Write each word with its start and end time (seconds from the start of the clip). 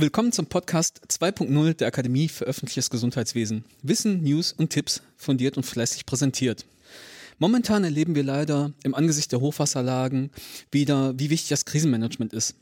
Willkommen 0.00 0.30
zum 0.30 0.46
Podcast 0.46 1.00
2.0 1.08 1.74
der 1.74 1.88
Akademie 1.88 2.28
für 2.28 2.44
öffentliches 2.44 2.88
Gesundheitswesen. 2.88 3.64
Wissen, 3.82 4.22
News 4.22 4.52
und 4.52 4.70
Tipps 4.70 5.02
fundiert 5.16 5.56
und 5.56 5.64
fleißig 5.66 6.06
präsentiert. 6.06 6.66
Momentan 7.40 7.82
erleben 7.82 8.14
wir 8.14 8.22
leider 8.22 8.72
im 8.84 8.94
Angesicht 8.94 9.32
der 9.32 9.40
Hochwasserlagen 9.40 10.30
wieder, 10.70 11.18
wie 11.18 11.30
wichtig 11.30 11.48
das 11.48 11.64
Krisenmanagement 11.64 12.32
ist. 12.32 12.54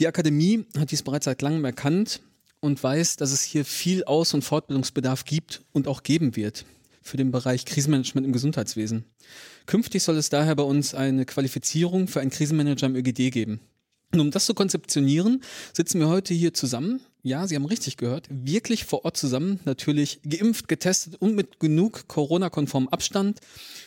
Die 0.00 0.08
Akademie 0.08 0.66
hat 0.76 0.90
dies 0.90 1.04
bereits 1.04 1.26
seit 1.26 1.40
langem 1.40 1.64
erkannt 1.64 2.20
und 2.58 2.82
weiß, 2.82 3.14
dass 3.14 3.30
es 3.30 3.42
hier 3.42 3.64
viel 3.64 4.02
Aus- 4.02 4.34
und 4.34 4.42
Fortbildungsbedarf 4.42 5.24
gibt 5.24 5.62
und 5.70 5.86
auch 5.86 6.02
geben 6.02 6.34
wird 6.34 6.64
für 7.00 7.16
den 7.16 7.30
Bereich 7.30 7.64
Krisenmanagement 7.64 8.26
im 8.26 8.32
Gesundheitswesen. 8.32 9.04
Künftig 9.66 10.02
soll 10.02 10.16
es 10.16 10.30
daher 10.30 10.56
bei 10.56 10.64
uns 10.64 10.96
eine 10.96 11.26
Qualifizierung 11.26 12.08
für 12.08 12.20
einen 12.20 12.30
Krisenmanager 12.30 12.86
im 12.86 12.96
ÖGD 12.96 13.30
geben. 13.30 13.60
Und 14.12 14.20
um 14.20 14.30
das 14.30 14.44
zu 14.44 14.52
konzeptionieren, 14.52 15.42
sitzen 15.72 15.98
wir 15.98 16.08
heute 16.08 16.34
hier 16.34 16.52
zusammen. 16.52 17.00
Ja, 17.22 17.46
Sie 17.46 17.54
haben 17.54 17.64
richtig 17.64 17.96
gehört. 17.96 18.26
Wirklich 18.28 18.84
vor 18.84 19.06
Ort 19.06 19.16
zusammen. 19.16 19.60
Natürlich 19.64 20.20
geimpft, 20.22 20.68
getestet 20.68 21.14
und 21.18 21.34
mit 21.34 21.60
genug 21.60 22.08
Corona-konformem 22.08 22.90
Abstand. 22.90 23.40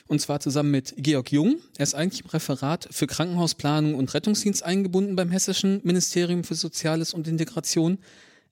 Und 0.07 0.19
zwar 0.19 0.39
zusammen 0.39 0.71
mit 0.71 0.95
Georg 0.97 1.31
Jung. 1.31 1.57
Er 1.77 1.83
ist 1.83 1.93
eigentlich 1.93 2.23
im 2.23 2.29
Referat 2.31 2.87
für 2.89 3.05
Krankenhausplanung 3.05 3.93
und 3.93 4.13
Rettungsdienst 4.15 4.63
eingebunden 4.63 5.15
beim 5.15 5.29
Hessischen 5.29 5.81
Ministerium 5.83 6.43
für 6.43 6.55
Soziales 6.55 7.13
und 7.13 7.27
Integration. 7.27 7.99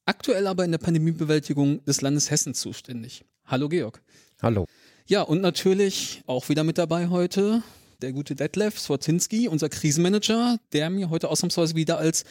Aktuell 0.05 0.45
aber 0.45 0.65
in 0.65 0.71
der 0.71 0.77
Pandemiebewältigung 0.77 1.83
des 1.85 2.01
Landes 2.01 2.29
Hessen 2.29 2.53
zuständig. 2.53 3.25
Hallo 3.45 3.67
Georg. 3.67 3.99
Hallo. 4.43 4.67
Ja, 5.07 5.23
und 5.23 5.41
natürlich 5.41 6.21
auch 6.27 6.49
wieder 6.49 6.63
mit 6.63 6.77
dabei 6.77 7.07
heute 7.07 7.63
der 8.03 8.11
gute 8.11 8.35
Detlef 8.35 8.77
Swartinski, 8.77 9.47
unser 9.47 9.69
Krisenmanager, 9.69 10.59
der 10.73 10.89
mir 10.89 11.09
heute 11.09 11.29
ausnahmsweise 11.29 11.73
wieder 11.75 11.97
als 11.97 12.25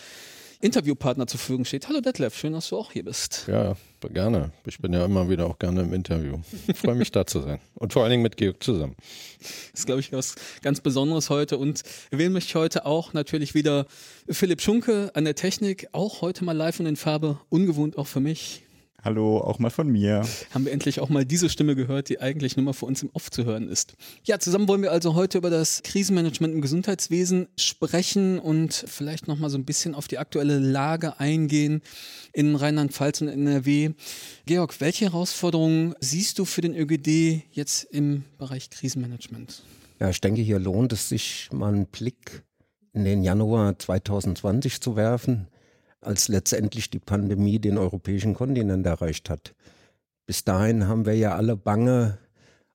Interviewpartner 0.60 1.26
zur 1.26 1.40
Verfügung 1.40 1.64
steht. 1.64 1.88
Hallo 1.88 2.02
Detlef, 2.02 2.36
schön, 2.36 2.52
dass 2.52 2.68
du 2.68 2.76
auch 2.76 2.92
hier 2.92 3.04
bist. 3.04 3.46
Ja, 3.48 3.74
gerne. 4.12 4.52
Ich 4.66 4.78
bin 4.80 4.92
ja 4.92 5.02
immer 5.04 5.30
wieder 5.30 5.46
auch 5.46 5.58
gerne 5.58 5.80
im 5.80 5.94
Interview. 5.94 6.40
Ich 6.66 6.76
freue 6.76 6.94
mich 6.94 7.10
da 7.10 7.26
zu 7.26 7.40
sein. 7.40 7.58
Und 7.74 7.94
vor 7.94 8.02
allen 8.02 8.10
Dingen 8.10 8.22
mit 8.22 8.36
Georg 8.36 8.62
zusammen. 8.62 8.94
Das 9.40 9.80
ist, 9.80 9.86
glaube 9.86 10.00
ich, 10.00 10.12
was 10.12 10.34
ganz 10.60 10.80
Besonderes 10.80 11.30
heute. 11.30 11.56
Und 11.56 11.82
erwähnen 12.10 12.34
möchte 12.34 12.50
ich 12.50 12.54
heute 12.54 12.84
auch 12.84 13.14
natürlich 13.14 13.54
wieder 13.54 13.86
Philipp 14.28 14.60
Schunke 14.60 15.10
an 15.14 15.24
der 15.24 15.34
Technik. 15.34 15.88
Auch 15.92 16.20
heute 16.20 16.44
mal 16.44 16.52
live 16.52 16.80
und 16.80 16.86
in 16.86 16.96
Farbe. 16.96 17.40
Ungewohnt 17.48 17.96
auch 17.96 18.06
für 18.06 18.20
mich. 18.20 18.62
Hallo, 19.04 19.38
auch 19.38 19.58
mal 19.58 19.70
von 19.70 19.88
mir. 19.88 20.24
Haben 20.54 20.64
wir 20.64 20.70
endlich 20.70 21.00
auch 21.00 21.08
mal 21.08 21.24
diese 21.24 21.48
Stimme 21.48 21.74
gehört, 21.74 22.08
die 22.08 22.20
eigentlich 22.20 22.56
nur 22.56 22.64
mal 22.64 22.72
für 22.72 22.86
uns 22.86 23.02
im 23.02 23.10
Off 23.14 23.32
zu 23.32 23.44
hören 23.44 23.68
ist. 23.68 23.94
Ja, 24.22 24.38
zusammen 24.38 24.68
wollen 24.68 24.80
wir 24.80 24.92
also 24.92 25.16
heute 25.16 25.38
über 25.38 25.50
das 25.50 25.82
Krisenmanagement 25.82 26.54
im 26.54 26.60
Gesundheitswesen 26.60 27.48
sprechen 27.58 28.38
und 28.38 28.72
vielleicht 28.72 29.26
nochmal 29.26 29.50
so 29.50 29.58
ein 29.58 29.64
bisschen 29.64 29.96
auf 29.96 30.06
die 30.06 30.18
aktuelle 30.18 30.60
Lage 30.60 31.18
eingehen 31.18 31.82
in 32.32 32.54
Rheinland-Pfalz 32.54 33.22
und 33.22 33.28
NRW. 33.28 33.90
Georg, 34.46 34.80
welche 34.80 35.06
Herausforderungen 35.06 35.96
siehst 35.98 36.38
du 36.38 36.44
für 36.44 36.60
den 36.60 36.76
ÖGD 36.76 37.42
jetzt 37.50 37.82
im 37.90 38.22
Bereich 38.38 38.70
Krisenmanagement? 38.70 39.64
Ja, 39.98 40.10
ich 40.10 40.20
denke, 40.20 40.42
hier 40.42 40.60
lohnt 40.60 40.92
es 40.92 41.08
sich 41.08 41.48
mal 41.52 41.74
einen 41.74 41.86
Blick 41.86 42.44
in 42.92 43.04
den 43.04 43.24
Januar 43.24 43.76
2020 43.76 44.80
zu 44.80 44.94
werfen 44.94 45.48
als 46.02 46.28
letztendlich 46.28 46.90
die 46.90 46.98
Pandemie 46.98 47.58
den 47.58 47.78
europäischen 47.78 48.34
Kontinent 48.34 48.84
erreicht 48.86 49.30
hat. 49.30 49.54
Bis 50.26 50.44
dahin 50.44 50.88
haben 50.88 51.06
wir 51.06 51.14
ja 51.14 51.34
alle 51.36 51.56
bange 51.56 52.18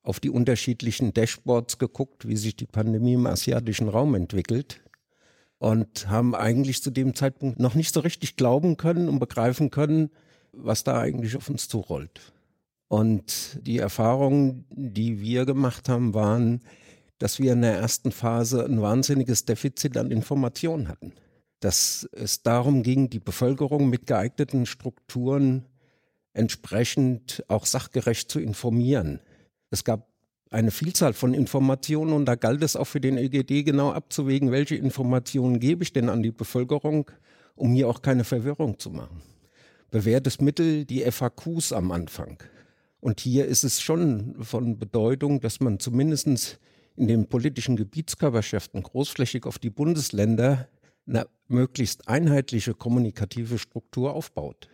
auf 0.01 0.19
die 0.19 0.29
unterschiedlichen 0.29 1.13
Dashboards 1.13 1.77
geguckt, 1.77 2.27
wie 2.27 2.37
sich 2.37 2.55
die 2.55 2.65
Pandemie 2.65 3.13
im 3.13 3.27
asiatischen 3.27 3.89
Raum 3.89 4.15
entwickelt 4.15 4.81
und 5.59 6.07
haben 6.07 6.33
eigentlich 6.33 6.81
zu 6.81 6.91
dem 6.91 7.13
Zeitpunkt 7.13 7.59
noch 7.59 7.75
nicht 7.75 7.93
so 7.93 7.99
richtig 7.99 8.37
glauben 8.37 8.77
können 8.77 9.09
und 9.09 9.19
begreifen 9.19 9.69
können, 9.69 10.09
was 10.53 10.83
da 10.83 10.99
eigentlich 10.99 11.35
auf 11.35 11.49
uns 11.49 11.67
zurollt. 11.67 12.33
Und 12.87 13.59
die 13.61 13.79
Erfahrungen, 13.79 14.65
die 14.69 15.19
wir 15.19 15.45
gemacht 15.45 15.89
haben, 15.89 16.13
waren, 16.13 16.61
dass 17.19 17.39
wir 17.39 17.53
in 17.53 17.61
der 17.61 17.77
ersten 17.77 18.13
Phase 18.13 18.63
ein 18.63 18.81
wahnsinniges 18.81 19.43
Defizit 19.43 19.97
an 19.97 20.11
Informationen 20.11 20.87
hatten 20.87 21.11
dass 21.59 22.07
es 22.11 22.43
darum 22.43 22.83
ging, 22.83 23.09
die 23.09 23.19
Bevölkerung 23.19 23.89
mit 23.89 24.05
geeigneten 24.05 24.65
Strukturen 24.65 25.65
entsprechend 26.33 27.43
auch 27.47 27.65
sachgerecht 27.65 28.29
zu 28.29 28.39
informieren. 28.39 29.19
Es 29.71 29.83
gab 29.83 30.07
eine 30.51 30.71
Vielzahl 30.71 31.13
von 31.13 31.33
Informationen 31.33 32.13
und 32.13 32.25
da 32.25 32.35
galt 32.35 32.63
es 32.63 32.75
auch 32.75 32.85
für 32.85 33.01
den 33.01 33.17
EGD 33.17 33.63
genau 33.63 33.91
abzuwägen, 33.91 34.51
welche 34.51 34.75
Informationen 34.75 35.59
gebe 35.59 35.83
ich 35.83 35.93
denn 35.93 36.09
an 36.09 36.23
die 36.23 36.31
Bevölkerung, 36.31 37.09
um 37.55 37.73
hier 37.73 37.89
auch 37.89 38.01
keine 38.01 38.23
Verwirrung 38.23 38.79
zu 38.79 38.91
machen. 38.91 39.21
Bewährtes 39.89 40.39
Mittel, 40.39 40.85
die 40.85 41.09
FAQs 41.09 41.73
am 41.73 41.91
Anfang. 41.91 42.41
Und 42.99 43.19
hier 43.19 43.45
ist 43.45 43.63
es 43.63 43.81
schon 43.81 44.35
von 44.43 44.77
Bedeutung, 44.77 45.39
dass 45.39 45.59
man 45.59 45.79
zumindest 45.79 46.59
in 46.95 47.07
den 47.07 47.27
politischen 47.27 47.75
Gebietskörperschaften 47.75 48.83
großflächig 48.83 49.45
auf 49.45 49.59
die 49.59 49.69
Bundesländer 49.69 50.67
eine 51.07 51.27
möglichst 51.47 52.07
einheitliche 52.07 52.73
kommunikative 52.73 53.57
Struktur 53.57 54.13
aufbaut. 54.13 54.67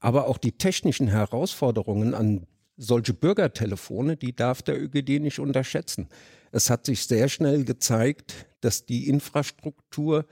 Aber 0.00 0.28
auch 0.28 0.38
die 0.38 0.52
technischen 0.52 1.08
Herausforderungen 1.08 2.14
an 2.14 2.46
solche 2.76 3.14
Bürgertelefone, 3.14 4.16
die 4.16 4.34
darf 4.34 4.62
der 4.62 4.80
ÖGD 4.80 5.20
nicht 5.20 5.40
unterschätzen. 5.40 6.08
Es 6.52 6.70
hat 6.70 6.86
sich 6.86 7.06
sehr 7.06 7.28
schnell 7.28 7.64
gezeigt, 7.64 8.46
dass 8.60 8.86
die 8.86 9.08
Infrastruktur, 9.08 10.24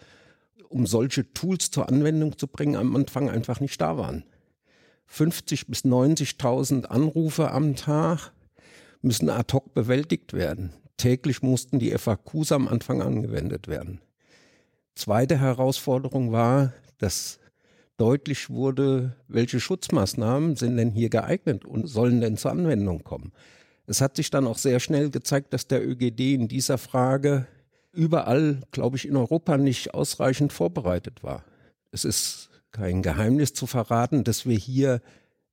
um 0.68 0.86
solche 0.86 1.32
Tools 1.32 1.70
zur 1.70 1.88
Anwendung 1.88 2.38
zu 2.38 2.46
bringen, 2.46 2.76
am 2.76 2.94
Anfang 2.94 3.28
einfach 3.28 3.60
nicht 3.60 3.80
da 3.80 3.98
waren. 3.98 4.24
50 5.06 5.66
bis 5.66 5.84
90.000 5.84 6.86
Anrufe 6.86 7.50
am 7.50 7.76
Tag 7.76 8.32
müssen 9.02 9.30
ad 9.30 9.52
hoc 9.52 9.74
bewältigt 9.74 10.32
werden. 10.32 10.72
Täglich 10.96 11.42
mussten 11.42 11.78
die 11.78 11.90
FAQs 11.96 12.52
am 12.52 12.68
Anfang 12.68 13.02
angewendet 13.02 13.68
werden. 13.68 14.00
Zweite 14.96 15.38
Herausforderung 15.38 16.32
war, 16.32 16.72
dass 16.98 17.38
deutlich 17.98 18.50
wurde, 18.50 19.14
welche 19.28 19.60
Schutzmaßnahmen 19.60 20.56
sind 20.56 20.78
denn 20.78 20.90
hier 20.90 21.10
geeignet 21.10 21.64
und 21.64 21.86
sollen 21.86 22.20
denn 22.20 22.38
zur 22.38 22.50
Anwendung 22.50 23.04
kommen. 23.04 23.32
Es 23.86 24.00
hat 24.00 24.16
sich 24.16 24.30
dann 24.30 24.46
auch 24.46 24.58
sehr 24.58 24.80
schnell 24.80 25.10
gezeigt, 25.10 25.52
dass 25.52 25.68
der 25.68 25.86
ÖGD 25.86 26.34
in 26.34 26.48
dieser 26.48 26.78
Frage 26.78 27.46
überall, 27.92 28.62
glaube 28.72 28.96
ich, 28.96 29.06
in 29.06 29.16
Europa 29.16 29.58
nicht 29.58 29.94
ausreichend 29.94 30.52
vorbereitet 30.52 31.22
war. 31.22 31.44
Es 31.92 32.04
ist 32.04 32.48
kein 32.72 33.02
Geheimnis 33.02 33.52
zu 33.52 33.66
verraten, 33.66 34.24
dass 34.24 34.46
wir 34.46 34.56
hier 34.56 35.02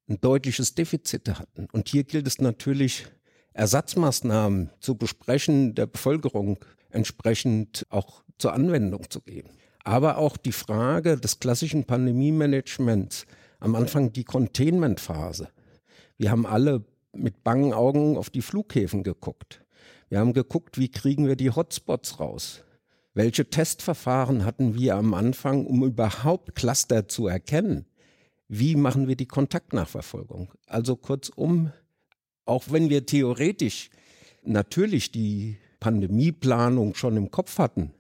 ein 0.10 0.20
deutliches 0.20 0.74
Defizit 0.74 1.30
hatten. 1.30 1.68
Und 1.72 1.90
hier 1.90 2.06
gilt 2.06 2.28
es 2.28 2.40
natürlich, 2.40 3.06
Ersatzmaßnahmen 3.54 4.72
zu 4.80 4.96
besprechen, 4.96 5.76
der 5.76 5.86
Bevölkerung 5.86 6.58
entsprechend 6.90 7.86
auch 7.90 8.23
zur 8.38 8.54
Anwendung 8.54 9.10
zu 9.10 9.22
gehen. 9.22 9.50
Aber 9.84 10.18
auch 10.18 10.38
die 10.38 10.52
Frage 10.52 11.18
des 11.18 11.40
klassischen 11.40 11.84
Pandemie-Managements, 11.84 13.26
am 13.60 13.76
Anfang 13.76 14.12
die 14.14 14.24
Containment-Phase. 14.24 15.50
Wir 16.18 16.32
haben 16.32 16.46
alle 16.46 16.84
mit 17.14 17.44
bangen 17.44 17.74
Augen 17.74 18.18
auf 18.18 18.30
die 18.30 18.42
Flughäfen 18.42 19.04
geguckt. 19.04 19.64
Wir 20.10 20.20
haben 20.20 20.34
geguckt, 20.34 20.78
wie 20.78 20.90
kriegen 20.90 21.28
wir 21.28 21.36
die 21.36 21.52
Hotspots 21.52 22.20
raus? 22.20 22.64
Welche 23.14 23.50
Testverfahren 23.50 24.44
hatten 24.46 24.76
wir 24.76 24.96
am 24.96 25.14
Anfang, 25.14 25.66
um 25.66 25.84
überhaupt 25.84 26.56
Cluster 26.56 27.08
zu 27.08 27.28
erkennen? 27.28 27.86
Wie 28.48 28.76
machen 28.76 29.08
wir 29.08 29.16
die 29.16 29.28
Kontaktnachverfolgung? 29.28 30.52
Also 30.68 30.96
kurzum, 30.96 31.72
auch 32.46 32.66
wenn 32.70 32.90
wir 32.90 33.06
theoretisch 33.06 33.90
natürlich 34.44 35.12
die 35.12 35.58
Pandemieplanung 35.80 36.96
schon 36.96 37.18
im 37.18 37.32
Kopf 37.32 37.58
hatten 37.58 37.94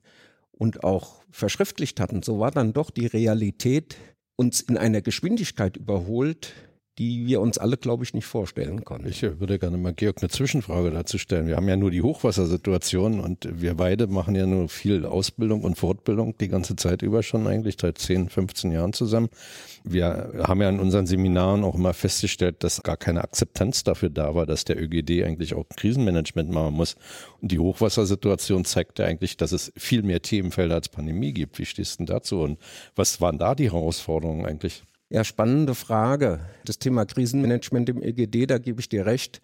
und 0.57 0.83
auch 0.83 1.23
verschriftlicht 1.31 1.99
hatten, 1.99 2.23
so 2.23 2.39
war 2.39 2.51
dann 2.51 2.73
doch 2.73 2.89
die 2.89 3.07
Realität 3.07 3.97
uns 4.35 4.61
in 4.61 4.77
einer 4.77 5.01
Geschwindigkeit 5.01 5.77
überholt, 5.77 6.53
die 6.99 7.25
wir 7.25 7.41
uns 7.41 7.57
alle, 7.57 7.77
glaube 7.77 8.03
ich, 8.03 8.13
nicht 8.13 8.25
vorstellen 8.25 8.83
konnten. 8.83 9.07
Ich 9.07 9.23
würde 9.23 9.57
gerne 9.57 9.77
mal 9.77 9.93
Georg 9.93 10.17
eine 10.21 10.29
Zwischenfrage 10.29 10.91
dazu 10.91 11.17
stellen. 11.17 11.47
Wir 11.47 11.55
haben 11.55 11.67
ja 11.67 11.75
nur 11.75 11.89
die 11.89 12.03
Hochwassersituation 12.03 13.19
und 13.19 13.47
wir 13.51 13.73
beide 13.73 14.05
machen 14.05 14.35
ja 14.35 14.45
nur 14.45 14.69
viel 14.69 15.05
Ausbildung 15.05 15.63
und 15.63 15.75
Fortbildung 15.75 16.37
die 16.37 16.49
ganze 16.49 16.75
Zeit 16.75 17.01
über 17.01 17.23
schon 17.23 17.47
eigentlich, 17.47 17.77
seit 17.81 17.97
10, 17.97 18.29
15 18.29 18.71
Jahren 18.71 18.93
zusammen. 18.93 19.29
Wir 19.83 20.33
haben 20.43 20.61
ja 20.61 20.69
in 20.69 20.79
unseren 20.79 21.07
Seminaren 21.07 21.63
auch 21.63 21.73
immer 21.73 21.95
festgestellt, 21.95 22.63
dass 22.63 22.83
gar 22.83 22.97
keine 22.97 23.23
Akzeptanz 23.23 23.83
dafür 23.83 24.11
da 24.11 24.35
war, 24.35 24.45
dass 24.45 24.63
der 24.63 24.79
ÖGD 24.79 25.23
eigentlich 25.23 25.55
auch 25.55 25.65
Krisenmanagement 25.75 26.51
machen 26.51 26.75
muss. 26.75 26.95
Und 27.41 27.51
die 27.51 27.59
Hochwassersituation 27.59 28.65
zeigt 28.65 28.99
ja 28.99 29.05
eigentlich, 29.05 29.35
dass 29.35 29.51
es 29.51 29.73
viel 29.75 30.03
mehr 30.03 30.21
Themenfelder 30.21 30.75
als 30.75 30.89
Pandemie 30.89 31.33
gibt. 31.33 31.57
Wie 31.57 31.65
stehst 31.65 31.95
du 31.95 32.05
denn 32.05 32.13
dazu 32.13 32.41
und 32.41 32.59
was 32.95 33.19
waren 33.19 33.39
da 33.39 33.55
die 33.55 33.71
Herausforderungen 33.71 34.45
eigentlich? 34.45 34.83
Ja, 35.13 35.23
spannende 35.23 35.75
Frage. 35.75 36.39
Das 36.65 36.79
Thema 36.79 37.05
Krisenmanagement 37.05 37.87
im 37.87 38.01
EGD, 38.01 38.47
da 38.47 38.57
gebe 38.57 38.81
ich 38.81 38.89
dir 38.89 39.05
recht. 39.05 39.43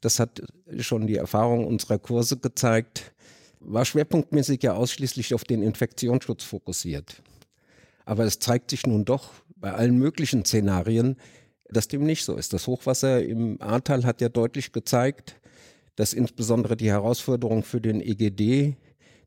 Das 0.00 0.20
hat 0.20 0.42
schon 0.78 1.08
die 1.08 1.16
Erfahrung 1.16 1.66
unserer 1.66 1.98
Kurse 1.98 2.36
gezeigt. 2.36 3.12
War 3.58 3.84
schwerpunktmäßig 3.84 4.62
ja 4.62 4.74
ausschließlich 4.74 5.34
auf 5.34 5.42
den 5.42 5.60
Infektionsschutz 5.60 6.44
fokussiert. 6.44 7.20
Aber 8.04 8.26
es 8.26 8.38
zeigt 8.38 8.70
sich 8.70 8.86
nun 8.86 9.04
doch, 9.04 9.32
bei 9.56 9.72
allen 9.72 9.98
möglichen 9.98 10.44
Szenarien, 10.44 11.16
dass 11.68 11.88
dem 11.88 12.04
nicht 12.04 12.24
so 12.24 12.36
ist. 12.36 12.52
Das 12.52 12.68
Hochwasser 12.68 13.20
im 13.20 13.60
Ahrtal 13.60 14.04
hat 14.04 14.20
ja 14.20 14.28
deutlich 14.28 14.70
gezeigt, 14.70 15.40
dass 15.96 16.12
insbesondere 16.12 16.76
die 16.76 16.92
Herausforderung 16.92 17.64
für 17.64 17.80
den 17.80 18.00
EGD, 18.00 18.76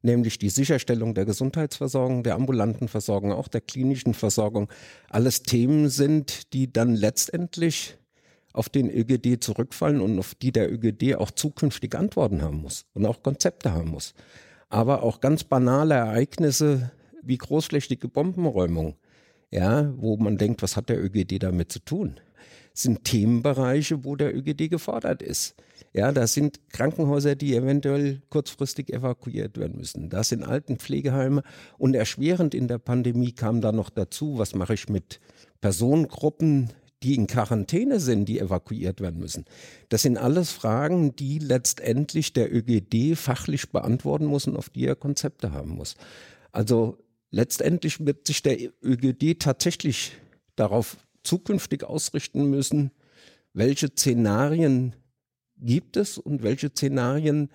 nämlich 0.01 0.37
die 0.37 0.49
Sicherstellung 0.49 1.13
der 1.13 1.25
Gesundheitsversorgung, 1.25 2.23
der 2.23 2.35
ambulanten 2.35 2.87
Versorgung, 2.87 3.31
auch 3.31 3.47
der 3.47 3.61
klinischen 3.61 4.13
Versorgung, 4.13 4.69
alles 5.09 5.43
Themen 5.43 5.89
sind, 5.89 6.53
die 6.53 6.71
dann 6.71 6.95
letztendlich 6.95 7.97
auf 8.53 8.69
den 8.69 8.89
ÖGD 8.89 9.41
zurückfallen 9.43 10.01
und 10.01 10.19
auf 10.19 10.35
die 10.35 10.51
der 10.51 10.71
ÖGD 10.71 11.15
auch 11.15 11.31
zukünftig 11.31 11.95
Antworten 11.95 12.41
haben 12.41 12.61
muss 12.61 12.85
und 12.93 13.05
auch 13.05 13.23
Konzepte 13.23 13.71
haben 13.71 13.89
muss. 13.89 14.13
Aber 14.69 15.03
auch 15.03 15.21
ganz 15.21 15.43
banale 15.43 15.95
Ereignisse 15.95 16.91
wie 17.21 17.37
großflächige 17.37 18.07
Bombenräumung, 18.07 18.95
ja, 19.51 19.93
wo 19.97 20.17
man 20.17 20.37
denkt, 20.37 20.61
was 20.61 20.75
hat 20.75 20.89
der 20.89 21.03
ÖGD 21.03 21.41
damit 21.43 21.71
zu 21.71 21.79
tun? 21.79 22.19
Sind 22.73 23.03
Themenbereiche, 23.03 24.03
wo 24.03 24.15
der 24.15 24.35
ÖGD 24.35 24.69
gefordert 24.69 25.21
ist. 25.21 25.55
Ja, 25.93 26.11
da 26.13 26.25
sind 26.25 26.61
Krankenhäuser, 26.69 27.35
die 27.35 27.55
eventuell 27.55 28.21
kurzfristig 28.29 28.93
evakuiert 28.93 29.57
werden 29.57 29.77
müssen. 29.77 30.09
Da 30.09 30.23
sind 30.23 30.43
Altenpflegeheime. 30.43 31.43
Und 31.77 31.95
erschwerend 31.95 32.55
in 32.55 32.69
der 32.69 32.77
Pandemie 32.77 33.33
kam 33.33 33.59
da 33.59 33.71
noch 33.73 33.89
dazu, 33.89 34.37
was 34.37 34.55
mache 34.55 34.73
ich 34.73 34.87
mit 34.87 35.19
Personengruppen, 35.59 36.69
die 37.03 37.15
in 37.15 37.27
Quarantäne 37.27 37.99
sind, 37.99 38.25
die 38.25 38.39
evakuiert 38.39 39.01
werden 39.01 39.19
müssen. 39.19 39.45
Das 39.89 40.03
sind 40.03 40.17
alles 40.17 40.51
Fragen, 40.51 41.15
die 41.15 41.39
letztendlich 41.39 42.31
der 42.31 42.53
ÖGD 42.53 43.17
fachlich 43.17 43.71
beantworten 43.71 44.25
muss 44.25 44.47
und 44.47 44.55
auf 44.55 44.69
die 44.69 44.85
er 44.85 44.95
Konzepte 44.95 45.51
haben 45.51 45.71
muss. 45.71 45.95
Also 46.51 46.99
letztendlich 47.31 48.05
wird 48.05 48.27
sich 48.27 48.43
der 48.43 48.57
ÖGD 48.83 49.39
tatsächlich 49.39 50.13
darauf 50.55 50.97
zukünftig 51.23 51.83
ausrichten 51.83 52.49
müssen, 52.49 52.91
welche 53.53 53.87
Szenarien 53.87 54.95
gibt 55.57 55.97
es 55.97 56.17
und 56.17 56.43
welche 56.43 56.69
Szenarien 56.69 57.49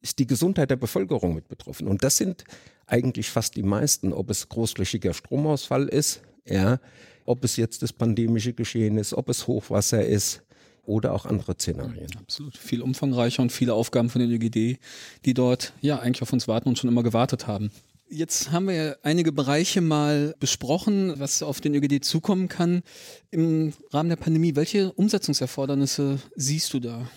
ist 0.00 0.18
die 0.18 0.26
Gesundheit 0.26 0.70
der 0.70 0.76
Bevölkerung 0.76 1.34
mit 1.34 1.48
betroffen. 1.48 1.86
Und 1.86 2.02
das 2.02 2.16
sind 2.16 2.44
eigentlich 2.86 3.28
fast 3.28 3.56
die 3.56 3.62
meisten, 3.62 4.12
ob 4.12 4.30
es 4.30 4.48
großflächiger 4.48 5.12
Stromausfall 5.12 5.88
ist, 5.88 6.22
ja, 6.46 6.80
ob 7.26 7.44
es 7.44 7.56
jetzt 7.56 7.82
das 7.82 7.92
pandemische 7.92 8.54
Geschehen 8.54 8.96
ist, 8.96 9.12
ob 9.12 9.28
es 9.28 9.46
Hochwasser 9.46 10.04
ist 10.04 10.42
oder 10.82 11.12
auch 11.12 11.26
andere 11.26 11.54
Szenarien. 11.54 12.10
Absolut. 12.18 12.56
Viel 12.56 12.82
umfangreicher 12.82 13.42
und 13.42 13.52
viele 13.52 13.74
Aufgaben 13.74 14.08
von 14.08 14.20
den 14.20 14.30
ÖGD, 14.30 14.78
die 15.24 15.34
dort 15.34 15.72
ja 15.80 15.98
eigentlich 15.98 16.22
auf 16.22 16.32
uns 16.32 16.48
warten 16.48 16.68
und 16.68 16.78
schon 16.78 16.90
immer 16.90 17.02
gewartet 17.02 17.46
haben. 17.46 17.70
Jetzt 18.12 18.50
haben 18.50 18.66
wir 18.66 18.74
ja 18.74 18.96
einige 19.04 19.30
Bereiche 19.30 19.80
mal 19.80 20.34
besprochen, 20.40 21.14
was 21.20 21.44
auf 21.44 21.60
den 21.60 21.76
ÖGD 21.76 22.04
zukommen 22.04 22.48
kann. 22.48 22.82
Im 23.30 23.72
Rahmen 23.92 24.08
der 24.08 24.16
Pandemie, 24.16 24.56
welche 24.56 24.92
Umsetzungserfordernisse 24.92 26.18
siehst 26.34 26.74
du 26.74 26.80
da? 26.80 27.08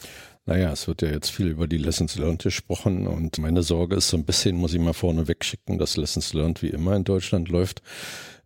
Naja, 0.45 0.71
es 0.71 0.87
wird 0.87 1.01
ja 1.01 1.09
jetzt 1.09 1.31
viel 1.31 1.47
über 1.47 1.67
die 1.67 1.79
Lessons 1.79 2.15
Learned 2.17 2.43
gesprochen 2.43 3.07
und 3.07 3.39
meine 3.39 3.63
Sorge 3.63 3.95
ist 3.95 4.09
so 4.09 4.17
ein 4.17 4.25
bisschen, 4.25 4.55
muss 4.55 4.75
ich 4.75 4.79
mal 4.79 4.93
vorne 4.93 5.27
wegschicken, 5.27 5.79
dass 5.79 5.97
Lessons 5.97 6.31
Learned 6.33 6.61
wie 6.61 6.67
immer 6.67 6.95
in 6.95 7.05
Deutschland 7.05 7.49
läuft. 7.49 7.81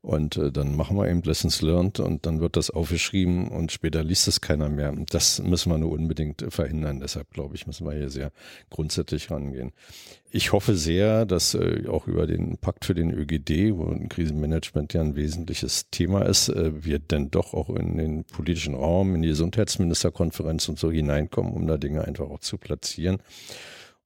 Und 0.07 0.37
äh, 0.37 0.53
dann 0.53 0.77
machen 0.77 0.95
wir 0.95 1.09
eben 1.09 1.21
Lessons 1.21 1.61
Learned 1.61 1.99
und 1.99 2.25
dann 2.25 2.39
wird 2.39 2.55
das 2.55 2.69
aufgeschrieben 2.69 3.49
und 3.49 3.73
später 3.73 4.05
liest 4.05 4.29
es 4.29 4.39
keiner 4.39 4.69
mehr. 4.69 4.95
Das 5.09 5.43
müssen 5.43 5.69
wir 5.69 5.77
nur 5.77 5.91
unbedingt 5.91 6.45
verhindern. 6.47 7.01
Deshalb 7.01 7.29
glaube 7.33 7.55
ich, 7.55 7.67
müssen 7.67 7.85
wir 7.85 7.91
hier 7.91 8.09
sehr 8.09 8.31
grundsätzlich 8.69 9.29
rangehen. 9.29 9.73
Ich 10.31 10.53
hoffe 10.53 10.77
sehr, 10.77 11.25
dass 11.25 11.55
äh, 11.55 11.87
auch 11.89 12.07
über 12.07 12.25
den 12.25 12.57
Pakt 12.57 12.85
für 12.85 12.95
den 12.95 13.11
ÖGD, 13.11 13.75
wo 13.75 13.87
ein 13.87 14.07
Krisenmanagement 14.07 14.93
ja 14.93 15.01
ein 15.01 15.17
wesentliches 15.17 15.89
Thema 15.91 16.21
ist, 16.21 16.47
äh, 16.47 16.85
wir 16.85 16.99
denn 16.99 17.29
doch 17.29 17.53
auch 17.53 17.69
in 17.69 17.97
den 17.97 18.23
politischen 18.23 18.75
Raum, 18.75 19.13
in 19.13 19.23
die 19.23 19.27
Gesundheitsministerkonferenz 19.27 20.69
und 20.69 20.79
so 20.79 20.89
hineinkommen, 20.89 21.51
um 21.51 21.67
da 21.67 21.75
Dinge 21.75 22.05
einfach 22.05 22.29
auch 22.29 22.39
zu 22.39 22.57
platzieren. 22.57 23.17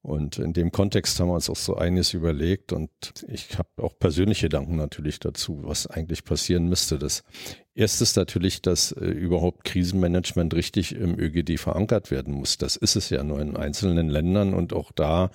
Und 0.03 0.39
in 0.39 0.53
dem 0.53 0.71
Kontext 0.71 1.19
haben 1.19 1.27
wir 1.27 1.35
uns 1.35 1.49
auch 1.49 1.55
so 1.55 1.75
einiges 1.75 2.13
überlegt 2.13 2.73
und 2.73 2.89
ich 3.27 3.57
habe 3.59 3.69
auch 3.77 3.97
persönliche 3.99 4.47
Gedanken 4.47 4.75
natürlich 4.75 5.19
dazu, 5.19 5.61
was 5.63 5.85
eigentlich 5.85 6.23
passieren 6.23 6.67
müsste. 6.67 6.97
Das 6.97 7.23
Erstes 7.73 8.17
natürlich, 8.17 8.61
dass 8.61 8.91
äh, 8.91 9.05
überhaupt 9.05 9.63
Krisenmanagement 9.63 10.53
richtig 10.53 10.93
im 10.93 11.17
ÖGD 11.17 11.57
verankert 11.57 12.11
werden 12.11 12.33
muss. 12.33 12.57
Das 12.57 12.75
ist 12.75 12.97
es 12.97 13.09
ja 13.09 13.23
nur 13.23 13.39
in 13.39 13.55
einzelnen 13.55 14.09
Ländern 14.09 14.53
und 14.53 14.73
auch 14.73 14.91
da 14.91 15.31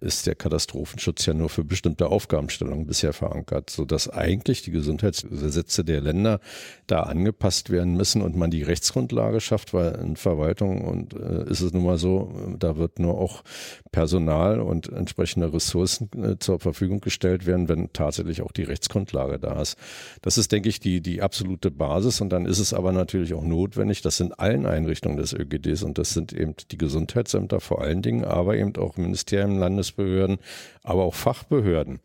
ist 0.00 0.26
der 0.26 0.34
Katastrophenschutz 0.34 1.26
ja 1.26 1.34
nur 1.34 1.48
für 1.48 1.62
bestimmte 1.62 2.08
Aufgabenstellungen 2.08 2.86
bisher 2.86 3.12
verankert, 3.12 3.70
so 3.70 3.84
dass 3.84 4.08
eigentlich 4.08 4.62
die 4.62 4.72
Gesundheitsgesetze 4.72 5.84
der 5.84 6.00
Länder 6.00 6.40
da 6.88 7.04
angepasst 7.04 7.70
werden 7.70 7.96
müssen 7.96 8.20
und 8.20 8.34
man 8.34 8.50
die 8.50 8.64
Rechtsgrundlage 8.64 9.40
schafft, 9.40 9.72
weil 9.72 9.94
in 9.94 10.16
Verwaltung 10.16 10.84
und 10.84 11.14
äh, 11.14 11.48
ist 11.48 11.60
es 11.60 11.72
nun 11.72 11.84
mal 11.84 11.98
so, 11.98 12.34
da 12.58 12.76
wird 12.76 12.98
nur 12.98 13.16
auch 13.16 13.44
Personal 13.92 14.60
und 14.60 14.88
entsprechende 14.88 15.52
Ressourcen 15.52 16.10
äh, 16.20 16.38
zur 16.38 16.58
Verfügung 16.58 17.00
gestellt 17.00 17.46
werden, 17.46 17.68
wenn 17.68 17.92
tatsächlich 17.92 18.42
auch 18.42 18.50
die 18.50 18.64
Rechtsgrundlage 18.64 19.38
da 19.38 19.62
ist. 19.62 19.78
Das 20.22 20.36
ist, 20.36 20.50
denke 20.50 20.68
ich, 20.68 20.80
die, 20.80 21.00
die 21.00 21.22
absolute 21.22 21.75
Basis 21.76 22.20
und 22.20 22.30
dann 22.30 22.46
ist 22.46 22.58
es 22.58 22.72
aber 22.72 22.92
natürlich 22.92 23.34
auch 23.34 23.42
notwendig, 23.42 24.02
das 24.02 24.16
sind 24.16 24.38
allen 24.38 24.66
Einrichtungen 24.66 25.16
des 25.16 25.32
ÖGDs 25.32 25.82
und 25.82 25.98
das 25.98 26.14
sind 26.14 26.32
eben 26.32 26.54
die 26.70 26.78
Gesundheitsämter 26.78 27.60
vor 27.60 27.82
allen 27.82 28.02
Dingen, 28.02 28.24
aber 28.24 28.56
eben 28.56 28.74
auch 28.76 28.96
Ministerien, 28.96 29.58
Landesbehörden, 29.58 30.38
aber 30.82 31.04
auch 31.04 31.14
Fachbehörden, 31.14 32.00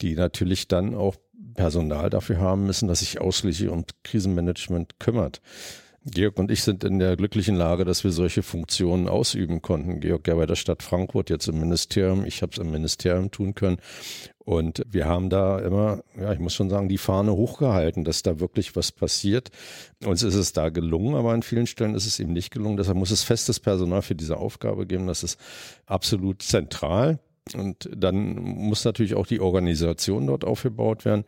die 0.00 0.14
natürlich 0.14 0.68
dann 0.68 0.94
auch 0.94 1.16
Personal 1.54 2.08
dafür 2.08 2.38
haben 2.38 2.66
müssen, 2.66 2.88
dass 2.88 3.00
sich 3.00 3.20
ausschließlich 3.20 3.68
um 3.68 3.84
Krisenmanagement 4.04 5.00
kümmert. 5.00 5.40
Georg 6.10 6.38
und 6.38 6.50
ich 6.50 6.62
sind 6.62 6.84
in 6.84 6.98
der 6.98 7.16
glücklichen 7.16 7.56
Lage, 7.56 7.84
dass 7.84 8.04
wir 8.04 8.10
solche 8.10 8.42
Funktionen 8.42 9.08
ausüben 9.08 9.62
konnten. 9.62 10.00
Georg 10.00 10.26
ja 10.28 10.34
bei 10.34 10.46
der 10.46 10.56
Stadt 10.56 10.82
Frankfurt, 10.82 11.30
jetzt 11.30 11.48
im 11.48 11.60
Ministerium. 11.60 12.24
Ich 12.24 12.42
habe 12.42 12.52
es 12.52 12.58
im 12.58 12.70
Ministerium 12.70 13.30
tun 13.30 13.54
können. 13.54 13.78
Und 14.48 14.82
wir 14.88 15.06
haben 15.06 15.28
da 15.28 15.58
immer, 15.58 16.02
ja, 16.18 16.32
ich 16.32 16.38
muss 16.38 16.54
schon 16.54 16.70
sagen, 16.70 16.88
die 16.88 16.96
Fahne 16.96 17.32
hochgehalten, 17.32 18.04
dass 18.04 18.22
da 18.22 18.40
wirklich 18.40 18.74
was 18.76 18.92
passiert. 18.92 19.50
Uns 20.04 20.22
ist 20.22 20.34
es 20.34 20.54
da 20.54 20.70
gelungen, 20.70 21.14
aber 21.16 21.32
an 21.32 21.42
vielen 21.42 21.66
Stellen 21.66 21.94
ist 21.94 22.06
es 22.06 22.18
eben 22.18 22.32
nicht 22.32 22.50
gelungen. 22.50 22.78
Deshalb 22.78 22.96
muss 22.96 23.10
es 23.10 23.22
festes 23.22 23.60
Personal 23.60 24.00
für 24.00 24.14
diese 24.14 24.38
Aufgabe 24.38 24.86
geben. 24.86 25.06
Das 25.06 25.22
ist 25.22 25.38
absolut 25.84 26.42
zentral. 26.42 27.18
Und 27.54 27.90
dann 27.94 28.36
muss 28.36 28.84
natürlich 28.84 29.14
auch 29.14 29.26
die 29.26 29.40
Organisation 29.40 30.26
dort 30.26 30.44
aufgebaut 30.44 31.04
werden. 31.04 31.24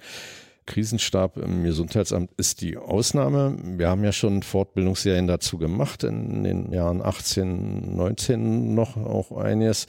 Krisenstab 0.71 1.37
im 1.37 1.65
Gesundheitsamt 1.65 2.31
ist 2.37 2.61
die 2.61 2.77
Ausnahme. 2.77 3.57
Wir 3.77 3.89
haben 3.89 4.05
ja 4.05 4.13
schon 4.13 4.45
Fortbildungsserien 4.45 5.27
dazu 5.27 5.59
gemacht, 5.59 6.05
in 6.05 6.45
den 6.45 6.73
Jahren 6.73 7.03
18, 7.03 7.97
19 7.97 8.73
noch 8.73 8.97
auch 8.97 9.37
einiges. 9.37 9.87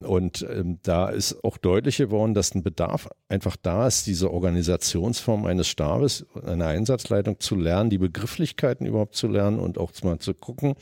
Und 0.00 0.46
ähm, 0.48 0.80
da 0.82 1.08
ist 1.08 1.42
auch 1.42 1.56
deutlich 1.56 1.96
geworden, 1.96 2.34
dass 2.34 2.54
ein 2.54 2.62
Bedarf 2.62 3.08
einfach 3.30 3.56
da 3.56 3.86
ist, 3.86 4.06
diese 4.06 4.30
Organisationsform 4.30 5.46
eines 5.46 5.66
Stabes, 5.66 6.26
einer 6.44 6.66
Einsatzleitung 6.66 7.40
zu 7.40 7.56
lernen, 7.56 7.88
die 7.88 7.98
Begrifflichkeiten 7.98 8.86
überhaupt 8.86 9.16
zu 9.16 9.28
lernen 9.28 9.58
und 9.58 9.78
auch 9.78 9.90
mal 10.04 10.18
zu 10.18 10.34
gucken, 10.34 10.74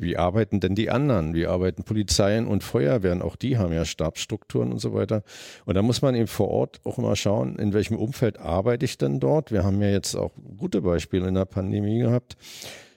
wie 0.00 0.16
arbeiten 0.16 0.60
denn 0.60 0.74
die 0.74 0.90
anderen? 0.90 1.34
Wie 1.34 1.46
arbeiten 1.46 1.84
Polizeien 1.84 2.46
und 2.46 2.64
Feuerwehren? 2.64 3.20
Auch 3.20 3.36
die 3.36 3.58
haben 3.58 3.72
ja 3.72 3.84
Stabsstrukturen 3.84 4.72
und 4.72 4.78
so 4.78 4.94
weiter. 4.94 5.22
Und 5.66 5.74
da 5.74 5.82
muss 5.82 6.00
man 6.00 6.14
eben 6.14 6.26
vor 6.26 6.48
Ort 6.48 6.80
auch 6.84 6.98
immer 6.98 7.16
schauen, 7.16 7.56
in 7.56 7.72
welchem 7.74 7.96
Umfeld 7.96 8.38
arbeite 8.38 8.84
ich 8.84 8.96
denn 8.98 9.20
dort? 9.20 9.52
Wir 9.52 9.62
haben 9.62 9.80
ja 9.82 9.90
jetzt 9.90 10.14
auch 10.14 10.32
gute 10.56 10.80
Beispiele 10.80 11.28
in 11.28 11.34
der 11.34 11.44
Pandemie 11.44 11.98
gehabt. 11.98 12.36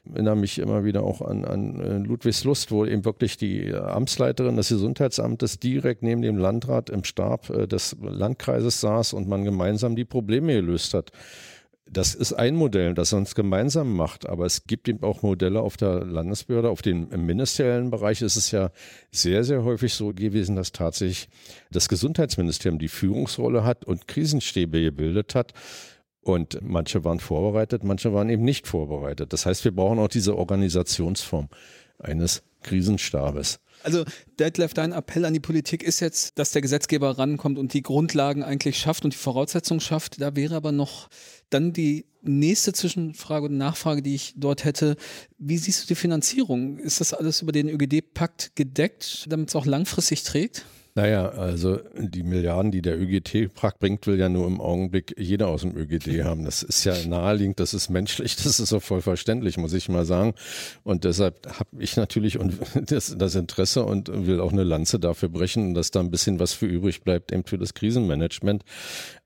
Ich 0.06 0.12
erinnere 0.14 0.36
mich 0.36 0.60
immer 0.60 0.84
wieder 0.84 1.04
auch 1.04 1.22
an, 1.22 1.46
an 1.46 1.80
äh, 1.80 1.98
Ludwigslust, 1.98 2.72
wo 2.72 2.86
eben 2.86 3.06
wirklich 3.06 3.38
die 3.38 3.74
Amtsleiterin 3.74 4.58
des 4.58 4.70
Gesundheitsamtes 4.70 5.60
direkt 5.60 6.04
neben 6.04 6.22
dem 6.22 6.38
Landrat 6.38 6.90
im 6.90 7.06
Stab 7.06 7.50
äh, 7.50 7.68
des 7.68 7.96
Landkreises 8.02 8.82
saß 8.82 9.14
und 9.14 9.30
man 9.30 9.46
gemeinsam 9.46 9.96
die 9.96 10.06
Probleme 10.06 10.54
gelöst 10.54 10.94
hat. 10.94 11.12
Das 11.86 12.16
ist 12.16 12.32
ein 12.34 12.56
Modell, 12.56 12.94
das 12.94 13.12
uns 13.12 13.36
gemeinsam 13.36 13.94
macht, 13.96 14.28
aber 14.28 14.46
es 14.46 14.63
gibt 14.66 14.88
eben 14.88 15.04
auch 15.04 15.22
Modelle 15.22 15.60
auf 15.60 15.75
der 15.75 16.06
Landesbehörde, 16.06 16.70
auf 16.70 16.82
dem 16.82 17.10
ministeriellen 17.10 17.92
Bereich 17.92 18.22
ist 18.22 18.38
es 18.38 18.52
ja 18.52 18.72
sehr, 19.12 19.44
sehr 19.44 19.63
häufig 19.66 19.94
so 19.94 20.13
gewesen, 20.13 20.56
dass 20.56 20.72
tatsächlich 20.72 21.28
das 21.72 21.90
Gesundheitsministerium 21.90 22.80
die 22.80 22.88
Führungsrolle 22.88 23.66
hat 23.66 23.84
und 23.84 24.08
Krisenstäbe 24.08 24.82
gebildet 24.82 25.36
hat. 25.36 25.54
Und 26.22 26.60
manche 26.62 27.04
waren 27.04 27.20
vorbereitet, 27.20 27.84
manche 27.84 28.13
waren 28.13 28.30
eben 28.30 28.44
nicht 28.44 28.66
vorbereitet. 28.66 29.34
Das 29.34 29.46
heißt, 29.46 29.66
wir 29.66 29.75
brauchen 29.75 30.00
auch 30.00 30.08
diese 30.08 30.38
Organisationsform 30.38 31.50
eines 32.00 32.44
Krisenstabes. 32.62 33.60
Also 33.84 34.06
Detlef, 34.40 34.74
dein 34.74 34.92
Appell 34.92 35.25
an 35.25 35.34
die 35.34 35.40
Politik 35.40 35.84
ist 35.84 36.00
jetzt, 36.00 36.40
dass 36.40 36.52
der 36.52 36.62
Gesetzgeber 36.62 37.18
rankommt 37.18 37.60
und 37.60 37.74
die 37.74 37.84
Grundlagen 37.84 38.44
eigentlich 38.44 38.78
schafft 38.78 39.04
und 39.04 39.13
die 39.13 39.18
Voraussetzungen 39.18 39.82
schafft. 39.82 40.22
Da 40.22 40.36
wäre 40.36 40.56
aber 40.56 40.72
noch 40.72 41.10
dann 41.50 41.74
die 41.74 42.06
nächste 42.22 42.74
Zwischenfrage 42.74 43.48
und 43.48 43.58
Nachfrage, 43.58 44.02
die 44.02 44.16
ich 44.16 44.34
dort 44.38 44.63
hätte. 44.63 44.96
Wie 45.38 45.58
siehst 45.58 45.84
du 45.84 45.88
die 45.88 45.96
Finanzierung? 45.96 46.80
Ist 46.80 47.02
das 47.02 47.13
alles 47.13 47.42
über 47.42 47.52
den 47.52 47.70
ÖGD-Pakt 47.70 48.56
gedeckt, 48.56 49.25
damit 49.30 49.50
es 49.50 49.56
auch 49.56 49.66
langfristig 49.66 50.24
trägt? 50.24 50.66
Naja, 50.96 51.30
also 51.30 51.80
die 51.98 52.22
Milliarden, 52.22 52.72
die 52.72 52.84
der 52.84 53.00
ÖGT 53.00 53.52
bringt, 53.80 54.06
will 54.06 54.20
ja 54.20 54.30
nur 54.30 54.46
im 54.46 54.62
Augenblick 54.62 55.16
jeder 55.18 55.48
aus 55.48 55.62
dem 55.62 55.76
ÖGT 55.76 56.08
haben. 56.24 56.46
Das 56.46 56.62
ist 56.62 56.84
ja 56.84 56.94
naheliegend, 57.08 57.60
das 57.60 57.74
ist 57.74 57.90
menschlich, 57.90 58.36
das 58.44 58.60
ist 58.60 58.72
auch 58.74 58.84
voll 58.84 59.02
verständlich, 59.02 59.58
muss 59.58 59.74
ich 59.74 59.90
mal 59.90 60.06
sagen. 60.06 60.36
Und 60.84 61.04
deshalb 61.04 61.48
habe 61.60 61.70
ich 61.80 61.98
natürlich 61.98 62.38
das, 62.86 63.16
das 63.18 63.36
Interesse 63.36 63.84
und 63.86 64.28
will 64.28 64.40
auch 64.40 64.52
eine 64.52 64.64
Lanze 64.64 65.00
dafür 65.00 65.30
brechen, 65.30 65.74
dass 65.74 65.90
da 65.90 66.00
ein 66.00 66.12
bisschen 66.12 66.40
was 66.40 66.54
für 66.54 66.68
übrig 66.68 67.02
bleibt, 67.02 67.32
eben 67.32 67.44
für 67.44 67.58
das 67.58 67.74
Krisenmanagement 67.74 68.64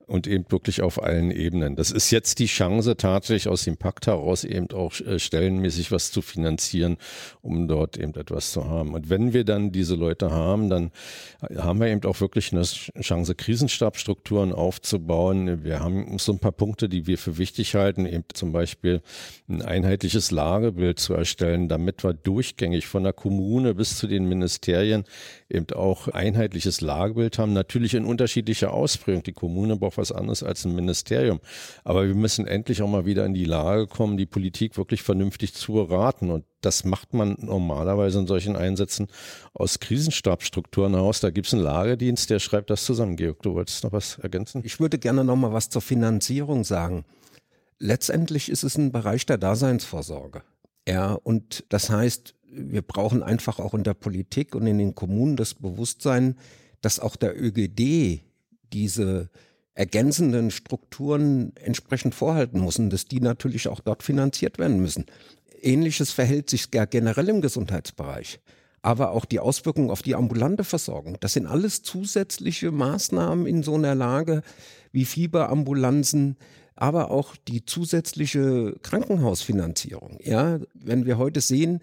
und 0.08 0.26
eben 0.26 0.46
wirklich 0.48 0.80
auf 0.82 1.02
allen 1.02 1.30
Ebenen. 1.30 1.76
Das 1.76 1.90
ist 1.90 2.10
jetzt 2.10 2.38
die 2.38 2.46
Chance, 2.46 2.96
tatsächlich 2.96 3.48
aus 3.48 3.64
dem 3.64 3.76
Pakt 3.76 4.06
heraus 4.06 4.42
eben 4.42 4.70
auch 4.70 4.98
äh, 5.00 5.18
stellenmäßig 5.18 5.92
was 5.92 6.10
zu 6.10 6.22
finanzieren, 6.22 6.96
um 7.42 7.68
dort 7.68 7.98
eben 7.98 8.14
etwas 8.14 8.52
zu 8.52 8.64
haben. 8.64 8.94
Und 8.94 9.10
wenn 9.10 9.34
wir 9.34 9.44
dann 9.44 9.70
diese 9.70 9.94
Leute 9.94 10.30
haben, 10.30 10.70
dann 10.70 10.90
haben 11.56 11.80
wir 11.80 11.88
eben 11.88 12.02
auch 12.04 12.20
wirklich 12.20 12.52
eine 12.52 12.62
Chance, 12.62 13.34
Krisenstabstrukturen 13.34 14.52
aufzubauen. 14.52 15.62
Wir 15.62 15.80
haben 15.80 16.18
so 16.18 16.32
ein 16.32 16.38
paar 16.38 16.52
Punkte, 16.52 16.88
die 16.88 17.06
wir 17.06 17.18
für 17.18 17.36
wichtig 17.36 17.74
halten, 17.74 18.06
eben 18.06 18.24
zum 18.32 18.52
Beispiel 18.52 19.02
ein 19.48 19.60
einheitliches 19.60 20.30
Lagebild 20.30 20.98
zu 20.98 21.12
erstellen, 21.12 21.68
damit 21.68 22.02
wir 22.02 22.14
durchgängig 22.14 22.86
von 22.86 23.04
der 23.04 23.12
Kommune 23.12 23.74
bis 23.74 23.98
zu 23.98 24.06
den 24.06 24.26
Ministerien 24.26 25.04
eben 25.50 25.66
auch 25.74 26.08
einheitliches 26.08 26.80
Lagebild 26.80 27.38
haben. 27.38 27.52
Natürlich 27.52 27.94
in 27.94 28.04
unterschiedlicher 28.04 28.72
Ausprägung. 28.72 29.22
Die 29.22 29.32
Kommune 29.32 29.76
braucht 29.76 29.98
was 29.98 30.12
anderes 30.12 30.42
als 30.42 30.64
ein 30.64 30.74
Ministerium. 30.74 31.40
Aber 31.84 32.06
wir 32.06 32.14
müssen 32.14 32.46
endlich 32.46 32.82
auch 32.82 32.88
mal 32.88 33.06
wieder 33.06 33.24
in 33.24 33.34
die 33.34 33.44
Lage 33.44 33.86
kommen, 33.86 34.16
die 34.16 34.26
Politik 34.26 34.76
wirklich 34.76 35.02
vernünftig 35.02 35.54
zu 35.54 35.72
beraten. 35.72 36.30
Und 36.30 36.44
das 36.60 36.84
macht 36.84 37.14
man 37.14 37.36
normalerweise 37.40 38.18
in 38.18 38.26
solchen 38.26 38.56
Einsätzen 38.56 39.08
aus 39.54 39.80
Krisenstabsstrukturen 39.80 40.94
heraus. 40.94 41.20
Da 41.20 41.30
gibt 41.30 41.46
es 41.46 41.54
einen 41.54 41.62
Lagedienst, 41.62 42.28
der 42.30 42.40
schreibt 42.40 42.70
das 42.70 42.84
zusammen. 42.84 43.16
Georg, 43.16 43.42
du 43.42 43.54
wolltest 43.54 43.84
noch 43.84 43.92
was 43.92 44.18
ergänzen? 44.18 44.62
Ich 44.64 44.80
würde 44.80 44.98
gerne 44.98 45.24
noch 45.24 45.36
mal 45.36 45.52
was 45.52 45.70
zur 45.70 45.82
Finanzierung 45.82 46.64
sagen. 46.64 47.04
Letztendlich 47.78 48.50
ist 48.50 48.64
es 48.64 48.76
ein 48.76 48.92
Bereich 48.92 49.24
der 49.24 49.38
Daseinsvorsorge. 49.38 50.42
Ja, 50.88 51.12
und 51.12 51.64
das 51.68 51.90
heißt, 51.90 52.34
wir 52.50 52.82
brauchen 52.82 53.22
einfach 53.22 53.58
auch 53.58 53.74
in 53.74 53.84
der 53.84 53.94
Politik 53.94 54.54
und 54.54 54.66
in 54.66 54.78
den 54.78 54.94
Kommunen 54.94 55.36
das 55.36 55.54
Bewusstsein, 55.54 56.36
dass 56.80 57.00
auch 57.00 57.16
der 57.16 57.40
ÖGD 57.40 58.22
diese 58.72 59.30
ergänzenden 59.74 60.50
Strukturen 60.50 61.52
entsprechend 61.56 62.14
vorhalten 62.14 62.60
muss 62.60 62.78
und 62.78 62.90
dass 62.90 63.06
die 63.06 63.20
natürlich 63.20 63.68
auch 63.68 63.80
dort 63.80 64.02
finanziert 64.02 64.58
werden 64.58 64.80
müssen. 64.80 65.06
Ähnliches 65.62 66.10
verhält 66.10 66.50
sich 66.50 66.70
generell 66.70 67.28
im 67.28 67.40
Gesundheitsbereich. 67.40 68.40
Aber 68.82 69.10
auch 69.10 69.24
die 69.24 69.40
Auswirkungen 69.40 69.90
auf 69.90 70.02
die 70.02 70.14
ambulante 70.14 70.64
Versorgung. 70.64 71.16
Das 71.20 71.32
sind 71.32 71.46
alles 71.46 71.82
zusätzliche 71.82 72.70
Maßnahmen 72.70 73.46
in 73.46 73.62
so 73.62 73.74
einer 73.74 73.94
Lage 73.94 74.42
wie 74.92 75.04
Fieberambulanzen, 75.04 76.36
aber 76.74 77.10
auch 77.10 77.34
die 77.36 77.64
zusätzliche 77.64 78.76
Krankenhausfinanzierung. 78.82 80.18
Ja, 80.22 80.60
wenn 80.74 81.06
wir 81.06 81.18
heute 81.18 81.40
sehen, 81.40 81.80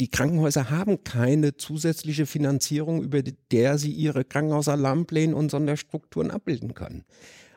die 0.00 0.08
Krankenhäuser 0.08 0.70
haben 0.70 1.04
keine 1.04 1.56
zusätzliche 1.56 2.26
Finanzierung, 2.26 3.02
über 3.02 3.22
der 3.52 3.78
sie 3.78 3.92
ihre 3.92 4.24
Krankenhausalarmpläne 4.24 5.36
und 5.36 5.50
Sonderstrukturen 5.50 6.30
abbilden 6.30 6.74
können. 6.74 7.04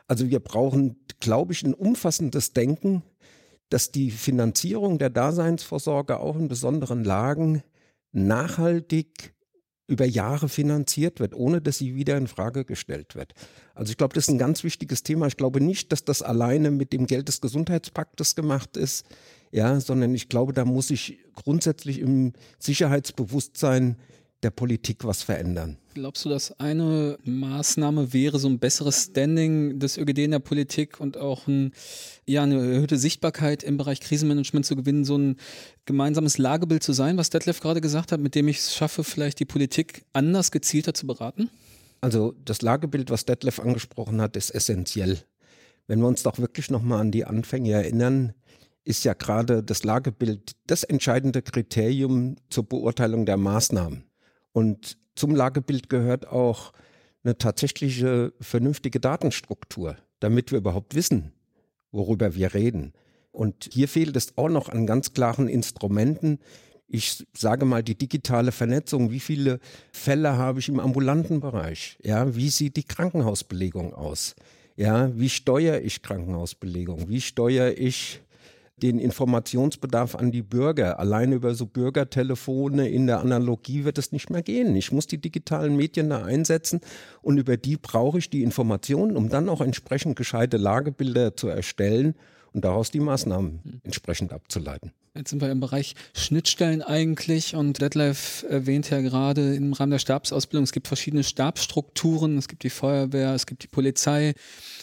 Also 0.06 0.28
wir 0.28 0.40
brauchen, 0.40 0.96
glaube 1.20 1.54
ich, 1.54 1.62
ein 1.64 1.72
umfassendes 1.72 2.52
Denken, 2.52 3.02
dass 3.70 3.90
die 3.90 4.10
Finanzierung 4.10 4.98
der 4.98 5.08
Daseinsvorsorge 5.10 6.20
auch 6.20 6.36
in 6.36 6.48
besonderen 6.48 7.02
Lagen 7.02 7.62
nachhaltig 8.12 9.33
über 9.86 10.06
Jahre 10.06 10.48
finanziert 10.48 11.20
wird, 11.20 11.34
ohne 11.34 11.60
dass 11.60 11.78
sie 11.78 11.94
wieder 11.94 12.16
in 12.16 12.26
Frage 12.26 12.64
gestellt 12.64 13.14
wird. 13.14 13.34
Also 13.74 13.90
ich 13.90 13.96
glaube, 13.96 14.14
das 14.14 14.24
ist 14.24 14.30
ein 14.30 14.38
ganz 14.38 14.64
wichtiges 14.64 15.02
Thema. 15.02 15.26
Ich 15.26 15.36
glaube 15.36 15.60
nicht, 15.60 15.92
dass 15.92 16.04
das 16.04 16.22
alleine 16.22 16.70
mit 16.70 16.92
dem 16.92 17.06
Geld 17.06 17.28
des 17.28 17.40
Gesundheitspaktes 17.40 18.34
gemacht 18.34 18.76
ist, 18.76 19.04
ja, 19.52 19.78
sondern 19.80 20.14
ich 20.14 20.28
glaube, 20.28 20.52
da 20.52 20.64
muss 20.64 20.88
sich 20.88 21.18
grundsätzlich 21.34 22.00
im 22.00 22.32
Sicherheitsbewusstsein 22.58 23.96
der 24.44 24.50
Politik 24.50 25.04
was 25.04 25.22
verändern. 25.22 25.78
Glaubst 25.94 26.24
du, 26.24 26.28
dass 26.28 26.58
eine 26.60 27.18
Maßnahme 27.24 28.12
wäre, 28.12 28.38
so 28.38 28.48
ein 28.48 28.58
besseres 28.58 29.04
Standing 29.04 29.78
des 29.78 29.96
ÖGD 29.96 30.18
in 30.18 30.32
der 30.32 30.38
Politik 30.40 31.00
und 31.00 31.16
auch 31.16 31.46
ein, 31.46 31.72
ja, 32.26 32.42
eine 32.42 32.56
erhöhte 32.56 32.98
Sichtbarkeit 32.98 33.62
im 33.62 33.76
Bereich 33.76 34.00
Krisenmanagement 34.00 34.66
zu 34.66 34.76
gewinnen, 34.76 35.04
so 35.04 35.16
ein 35.16 35.36
gemeinsames 35.86 36.38
Lagebild 36.38 36.82
zu 36.82 36.92
sein, 36.92 37.16
was 37.16 37.30
Detlef 37.30 37.60
gerade 37.60 37.80
gesagt 37.80 38.12
hat, 38.12 38.20
mit 38.20 38.34
dem 38.34 38.48
ich 38.48 38.58
es 38.58 38.74
schaffe, 38.74 39.04
vielleicht 39.04 39.40
die 39.40 39.44
Politik 39.44 40.04
anders, 40.12 40.50
gezielter 40.50 40.94
zu 40.94 41.06
beraten? 41.06 41.50
Also 42.00 42.34
das 42.44 42.60
Lagebild, 42.60 43.10
was 43.10 43.24
Detlef 43.24 43.60
angesprochen 43.60 44.20
hat, 44.20 44.36
ist 44.36 44.50
essentiell. 44.50 45.18
Wenn 45.86 46.00
wir 46.00 46.06
uns 46.06 46.22
doch 46.22 46.38
wirklich 46.38 46.70
nochmal 46.70 47.00
an 47.00 47.10
die 47.10 47.24
Anfänge 47.24 47.72
erinnern, 47.72 48.32
ist 48.84 49.04
ja 49.04 49.14
gerade 49.14 49.62
das 49.62 49.84
Lagebild 49.84 50.52
das 50.66 50.82
entscheidende 50.82 51.42
Kriterium 51.42 52.36
zur 52.50 52.68
Beurteilung 52.68 53.26
der 53.26 53.36
Maßnahmen. 53.36 54.04
Und 54.54 54.98
zum 55.16 55.34
Lagebild 55.34 55.90
gehört 55.90 56.28
auch 56.28 56.72
eine 57.24 57.36
tatsächliche 57.36 58.32
vernünftige 58.40 59.00
Datenstruktur, 59.00 59.96
damit 60.20 60.52
wir 60.52 60.58
überhaupt 60.58 60.94
wissen, 60.94 61.32
worüber 61.90 62.36
wir 62.36 62.54
reden. 62.54 62.92
Und 63.32 63.68
hier 63.72 63.88
fehlt 63.88 64.16
es 64.16 64.38
auch 64.38 64.48
noch 64.48 64.68
an 64.68 64.86
ganz 64.86 65.12
klaren 65.12 65.48
Instrumenten. 65.48 66.38
Ich 66.86 67.26
sage 67.36 67.64
mal 67.64 67.82
die 67.82 67.98
digitale 67.98 68.52
Vernetzung. 68.52 69.10
Wie 69.10 69.18
viele 69.18 69.58
Fälle 69.90 70.36
habe 70.36 70.60
ich 70.60 70.68
im 70.68 70.78
ambulanten 70.78 71.40
Bereich? 71.40 71.98
Ja, 72.04 72.36
wie 72.36 72.48
sieht 72.48 72.76
die 72.76 72.84
Krankenhausbelegung 72.84 73.92
aus? 73.92 74.36
Ja, 74.76 75.10
wie 75.18 75.30
steuere 75.30 75.80
ich 75.80 76.00
Krankenhausbelegung? 76.02 77.08
Wie 77.08 77.20
steuere 77.20 77.76
ich 77.76 78.20
den 78.76 78.98
Informationsbedarf 78.98 80.14
an 80.14 80.32
die 80.32 80.42
Bürger. 80.42 80.98
Alleine 80.98 81.36
über 81.36 81.54
so 81.54 81.66
Bürgertelefone 81.66 82.88
in 82.88 83.06
der 83.06 83.20
Analogie 83.20 83.84
wird 83.84 83.98
es 83.98 84.12
nicht 84.12 84.30
mehr 84.30 84.42
gehen. 84.42 84.74
Ich 84.74 84.90
muss 84.90 85.06
die 85.06 85.20
digitalen 85.20 85.76
Medien 85.76 86.10
da 86.10 86.24
einsetzen 86.24 86.80
und 87.22 87.38
über 87.38 87.56
die 87.56 87.76
brauche 87.76 88.18
ich 88.18 88.30
die 88.30 88.42
Informationen, 88.42 89.16
um 89.16 89.28
dann 89.28 89.48
auch 89.48 89.60
entsprechend 89.60 90.16
gescheite 90.16 90.56
Lagebilder 90.56 91.36
zu 91.36 91.48
erstellen 91.48 92.14
und 92.52 92.64
daraus 92.64 92.90
die 92.90 93.00
Maßnahmen 93.00 93.80
entsprechend 93.84 94.32
abzuleiten. 94.32 94.92
Jetzt 95.16 95.30
sind 95.30 95.40
wir 95.40 95.48
im 95.48 95.60
Bereich 95.60 95.94
Schnittstellen 96.12 96.82
eigentlich 96.82 97.54
und 97.54 97.80
Detlef 97.80 98.44
erwähnt 98.48 98.90
ja 98.90 99.00
gerade 99.00 99.54
im 99.54 99.72
Rahmen 99.72 99.92
der 99.92 100.00
Stabsausbildung, 100.00 100.64
es 100.64 100.72
gibt 100.72 100.88
verschiedene 100.88 101.22
Stabsstrukturen, 101.22 102.36
es 102.36 102.48
gibt 102.48 102.64
die 102.64 102.70
Feuerwehr, 102.70 103.32
es 103.32 103.46
gibt 103.46 103.62
die 103.62 103.68
Polizei. 103.68 104.34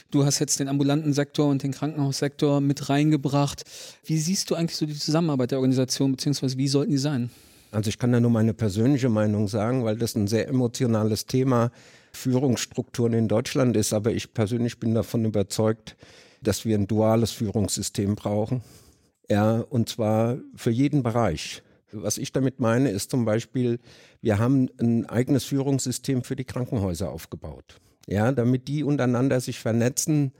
Du 0.09 0.23
hast 0.23 0.39
jetzt 0.39 0.61
den 0.61 0.69
ambulanten 0.69 1.11
Sektor 1.11 1.49
und 1.49 1.63
den 1.63 1.73
Krankenhaussektor 1.73 2.61
mit 2.61 2.87
reingebracht. 2.87 3.65
Wie 4.05 4.17
siehst 4.17 4.49
du 4.49 4.55
eigentlich 4.55 4.77
so 4.77 4.85
die 4.85 4.95
Zusammenarbeit 4.95 5.51
der 5.51 5.57
Organisation, 5.57 6.13
beziehungsweise 6.13 6.57
wie 6.57 6.69
sollten 6.69 6.91
die 6.91 6.97
sein? 6.97 7.29
Also 7.73 7.89
ich 7.89 7.99
kann 7.99 8.13
da 8.13 8.21
nur 8.21 8.31
meine 8.31 8.53
persönliche 8.53 9.09
Meinung 9.09 9.49
sagen, 9.49 9.83
weil 9.83 9.97
das 9.97 10.15
ein 10.15 10.27
sehr 10.27 10.47
emotionales 10.47 11.25
Thema 11.25 11.71
Führungsstrukturen 12.13 13.11
in 13.11 13.27
Deutschland 13.27 13.75
ist, 13.75 13.91
aber 13.91 14.13
ich 14.13 14.33
persönlich 14.33 14.79
bin 14.79 14.93
davon 14.93 15.25
überzeugt, 15.25 15.97
dass 16.41 16.63
wir 16.63 16.77
ein 16.77 16.87
duales 16.87 17.31
Führungssystem 17.31 18.15
brauchen 18.15 18.61
ja, 19.31 19.61
und 19.61 19.87
zwar 19.87 20.39
für 20.55 20.71
jeden 20.71 21.03
Bereich. 21.03 21.63
Was 21.93 22.17
ich 22.17 22.33
damit 22.33 22.59
meine, 22.59 22.89
ist 22.89 23.11
zum 23.11 23.23
Beispiel, 23.23 23.79
wir 24.21 24.39
haben 24.39 24.67
ein 24.77 25.05
eigenes 25.05 25.45
Führungssystem 25.45 26.25
für 26.25 26.35
die 26.35 26.43
Krankenhäuser 26.43 27.09
aufgebaut. 27.09 27.79
Ja, 28.07 28.33
damit 28.33 28.67
die 28.67 28.83
untereinander 28.83 29.39
sich 29.39 29.57
vernetzen 29.57 30.33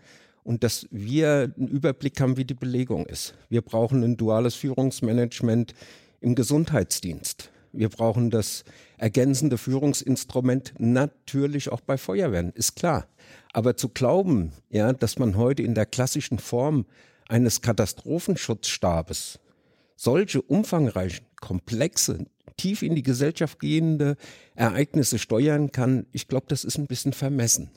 und 0.44 0.66
dass 0.66 0.88
wir 0.92 1.54
einen 1.56 1.70
Überblick 1.70 2.20
haben, 2.20 2.36
wie 2.36 2.44
die 2.44 2.54
Belegung 2.54 3.06
ist. 3.06 3.34
Wir 3.48 3.62
brauchen 3.62 4.04
ein 4.04 4.18
duales 4.18 4.56
Führungsmanagement 4.56 5.74
im 6.20 6.36
Gesundheitsdienst. 6.36 7.50
Wir 7.72 7.88
brauchen 7.88 8.30
das 8.30 8.66
ergänzende 8.98 9.58
Führungsinstrument 9.58 10.74
natürlich 10.80 11.72
auch 11.72 11.80
bei 11.80 11.98
Feuerwehren, 11.98 12.52
ist 12.56 12.76
klar. 12.76 13.08
Aber 13.54 13.78
zu 13.78 13.88
glauben, 13.88 14.52
ja, 14.70 14.92
dass 14.92 15.18
man 15.18 15.38
heute 15.38 15.64
in 15.64 15.76
der 15.76 15.86
klassischen 15.86 16.40
Form 16.40 16.86
eines 17.32 17.62
Katastrophenschutzstabes 17.62 19.40
solche 19.96 20.42
umfangreichen, 20.42 21.26
komplexe, 21.40 22.26
tief 22.58 22.82
in 22.82 22.96
die 22.96 23.04
Gesellschaft 23.04 23.60
gehende 23.60 24.18
Ereignisse 24.56 25.20
steuern 25.20 25.72
kann, 25.72 26.08
ich 26.12 26.28
glaube, 26.28 26.48
das 26.50 26.64
ist 26.64 26.78
ein 26.78 26.88
bisschen 26.88 27.14
vermessen. 27.14 27.72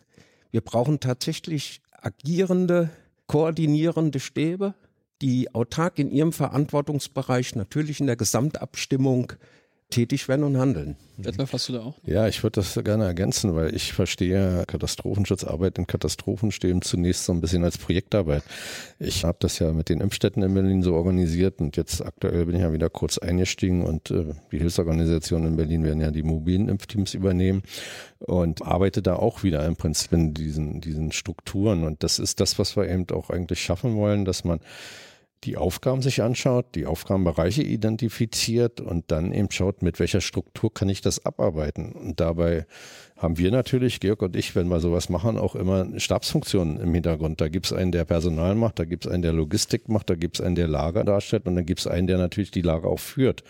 Wir 0.50 0.60
brauchen 0.60 1.00
tatsächlich 1.00 1.82
agierende, 1.92 2.90
koordinierende 3.26 4.20
Stäbe, 4.20 4.74
die 5.22 5.54
autark 5.54 5.98
in 5.98 6.10
ihrem 6.10 6.32
Verantwortungsbereich 6.32 7.54
natürlich 7.54 8.00
in 8.00 8.06
der 8.06 8.16
Gesamtabstimmung 8.16 9.34
tätig 9.94 10.26
werden 10.28 10.44
und 10.44 10.58
handeln. 10.58 10.96
Detlef, 11.16 11.52
hast 11.52 11.68
du 11.68 11.74
da 11.74 11.82
auch? 11.82 11.94
Ja, 12.04 12.26
ich 12.26 12.42
würde 12.42 12.60
das 12.60 12.74
gerne 12.82 13.04
ergänzen, 13.04 13.54
weil 13.54 13.72
ich 13.72 13.92
verstehe 13.92 14.64
Katastrophenschutzarbeit 14.66 15.78
in 15.78 15.86
Katastrophenstäben 15.86 16.82
zunächst 16.82 17.24
so 17.24 17.32
ein 17.32 17.40
bisschen 17.40 17.62
als 17.62 17.78
Projektarbeit. 17.78 18.42
Ich 18.98 19.24
habe 19.24 19.36
das 19.38 19.60
ja 19.60 19.72
mit 19.72 19.88
den 19.88 20.00
Impfstätten 20.00 20.42
in 20.42 20.52
Berlin 20.52 20.82
so 20.82 20.94
organisiert 20.94 21.60
und 21.60 21.76
jetzt 21.76 22.04
aktuell 22.04 22.46
bin 22.46 22.56
ich 22.56 22.62
ja 22.62 22.72
wieder 22.72 22.90
kurz 22.90 23.18
eingestiegen 23.18 23.84
und 23.84 24.10
äh, 24.10 24.34
die 24.50 24.58
Hilfsorganisationen 24.58 25.50
in 25.50 25.56
Berlin 25.56 25.84
werden 25.84 26.00
ja 26.00 26.10
die 26.10 26.24
mobilen 26.24 26.68
Impfteams 26.68 27.14
übernehmen 27.14 27.62
und 28.18 28.62
arbeite 28.62 29.00
da 29.00 29.14
auch 29.14 29.44
wieder 29.44 29.64
im 29.64 29.76
Prinzip 29.76 30.12
in 30.12 30.34
diesen, 30.34 30.80
diesen 30.80 31.12
Strukturen 31.12 31.84
und 31.84 32.02
das 32.02 32.18
ist 32.18 32.40
das, 32.40 32.58
was 32.58 32.76
wir 32.76 32.88
eben 32.88 33.06
auch 33.12 33.30
eigentlich 33.30 33.62
schaffen 33.62 33.94
wollen, 33.94 34.24
dass 34.24 34.42
man 34.42 34.58
die 35.44 35.56
Aufgaben 35.56 36.02
sich 36.02 36.22
anschaut, 36.22 36.74
die 36.74 36.86
Aufgabenbereiche 36.86 37.62
identifiziert 37.62 38.80
und 38.80 39.10
dann 39.10 39.32
eben 39.32 39.50
schaut, 39.50 39.82
mit 39.82 40.00
welcher 40.00 40.20
Struktur 40.20 40.72
kann 40.72 40.88
ich 40.88 41.00
das 41.00 41.24
abarbeiten. 41.24 41.92
Und 41.92 42.20
dabei 42.20 42.66
haben 43.16 43.38
wir 43.38 43.52
natürlich, 43.52 44.00
Georg 44.00 44.22
und 44.22 44.34
ich, 44.34 44.56
wenn 44.56 44.66
wir 44.66 44.80
sowas 44.80 45.08
machen, 45.08 45.38
auch 45.38 45.54
immer 45.54 45.86
Stabsfunktionen 45.98 46.80
im 46.80 46.92
Hintergrund. 46.92 47.40
Da 47.40 47.48
gibt 47.48 47.66
es 47.66 47.72
einen, 47.72 47.92
der 47.92 48.04
Personal 48.04 48.56
macht, 48.56 48.80
da 48.80 48.84
gibt 48.84 49.06
es 49.06 49.12
einen, 49.12 49.22
der 49.22 49.32
Logistik 49.32 49.88
macht, 49.88 50.10
da 50.10 50.16
gibt 50.16 50.38
es 50.38 50.44
einen, 50.44 50.56
der 50.56 50.66
Lager 50.66 51.04
darstellt 51.04 51.46
und 51.46 51.54
dann 51.54 51.64
gibt 51.64 51.80
es 51.80 51.86
einen, 51.86 52.08
der 52.08 52.18
natürlich 52.18 52.50
die 52.50 52.60
Lager 52.60 52.88
auch 52.88 52.98
führt. 52.98 53.44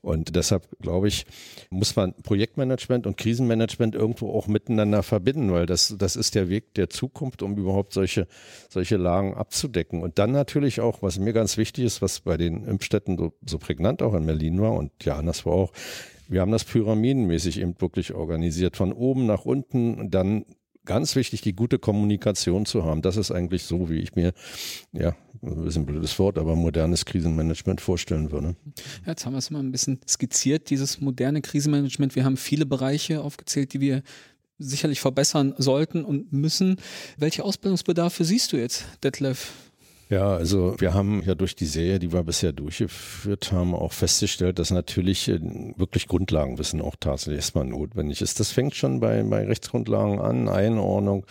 Und 0.00 0.36
deshalb, 0.36 0.66
glaube 0.80 1.08
ich, 1.08 1.26
muss 1.68 1.96
man 1.96 2.14
Projektmanagement 2.14 3.06
und 3.06 3.18
Krisenmanagement 3.18 3.94
irgendwo 3.94 4.30
auch 4.32 4.46
miteinander 4.46 5.02
verbinden, 5.02 5.52
weil 5.52 5.66
das, 5.66 5.94
das 5.98 6.16
ist 6.16 6.34
der 6.34 6.48
Weg 6.48 6.72
der 6.74 6.88
Zukunft, 6.88 7.42
um 7.42 7.58
überhaupt 7.58 7.92
solche, 7.92 8.26
solche 8.70 8.96
Lagen 8.96 9.34
abzudecken. 9.34 10.02
Und 10.02 10.18
dann 10.18 10.32
natürlich 10.32 10.80
auch, 10.80 11.02
was 11.02 11.18
mir 11.18 11.34
ganz 11.34 11.58
wichtig 11.58 11.84
ist, 11.84 12.00
was 12.00 12.20
bei 12.20 12.38
den 12.38 12.64
Impfstätten 12.64 13.18
so, 13.18 13.34
so 13.44 13.58
prägnant 13.58 14.00
auch 14.00 14.14
in 14.14 14.24
Berlin 14.24 14.62
war 14.62 14.72
und 14.72 14.92
ja, 15.04 15.20
war 15.20 15.52
auch, 15.52 15.72
wir 16.30 16.40
haben 16.40 16.52
das 16.52 16.64
pyramidenmäßig 16.64 17.60
eben 17.60 17.74
wirklich 17.80 18.14
organisiert, 18.14 18.76
von 18.76 18.92
oben 18.92 19.26
nach 19.26 19.44
unten, 19.44 20.10
dann 20.10 20.44
ganz 20.84 21.16
wichtig, 21.16 21.40
die 21.42 21.54
gute 21.54 21.78
Kommunikation 21.78 22.66
zu 22.66 22.84
haben. 22.84 23.02
Das 23.02 23.16
ist 23.16 23.32
eigentlich 23.32 23.64
so, 23.64 23.90
wie 23.90 23.98
ich 23.98 24.14
mir, 24.14 24.32
ja, 24.92 25.14
ein 25.42 25.64
bisschen 25.64 25.86
blödes 25.86 26.18
Wort, 26.18 26.38
aber 26.38 26.54
modernes 26.54 27.04
Krisenmanagement 27.04 27.80
vorstellen 27.80 28.30
würde. 28.30 28.54
Ja, 29.04 29.12
jetzt 29.12 29.26
haben 29.26 29.32
wir 29.32 29.38
es 29.38 29.50
mal 29.50 29.60
ein 29.60 29.72
bisschen 29.72 29.98
skizziert, 30.08 30.70
dieses 30.70 31.00
moderne 31.00 31.42
Krisenmanagement. 31.42 32.14
Wir 32.14 32.24
haben 32.24 32.36
viele 32.36 32.64
Bereiche 32.64 33.22
aufgezählt, 33.22 33.72
die 33.72 33.80
wir 33.80 34.02
sicherlich 34.58 35.00
verbessern 35.00 35.54
sollten 35.58 36.04
und 36.04 36.32
müssen. 36.32 36.76
Welche 37.16 37.44
Ausbildungsbedarfe 37.44 38.24
siehst 38.24 38.52
du 38.52 38.56
jetzt, 38.56 38.84
Detlef? 39.02 39.52
Ja, 40.10 40.34
also 40.34 40.74
wir 40.80 40.92
haben 40.92 41.22
ja 41.24 41.36
durch 41.36 41.54
die 41.54 41.66
Serie, 41.66 42.00
die 42.00 42.12
wir 42.12 42.24
bisher 42.24 42.50
durchgeführt 42.50 43.52
haben, 43.52 43.76
auch 43.76 43.92
festgestellt, 43.92 44.58
dass 44.58 44.72
natürlich 44.72 45.28
äh, 45.28 45.38
wirklich 45.76 46.08
Grundlagenwissen 46.08 46.80
auch 46.80 46.96
tatsächlich 46.98 47.36
erstmal 47.36 47.64
notwendig 47.64 48.20
ist. 48.20 48.40
Das 48.40 48.50
fängt 48.50 48.74
schon 48.74 48.98
bei, 48.98 49.22
bei 49.22 49.46
Rechtsgrundlagen 49.46 50.18
an, 50.18 50.48
Einordnung, 50.48 51.26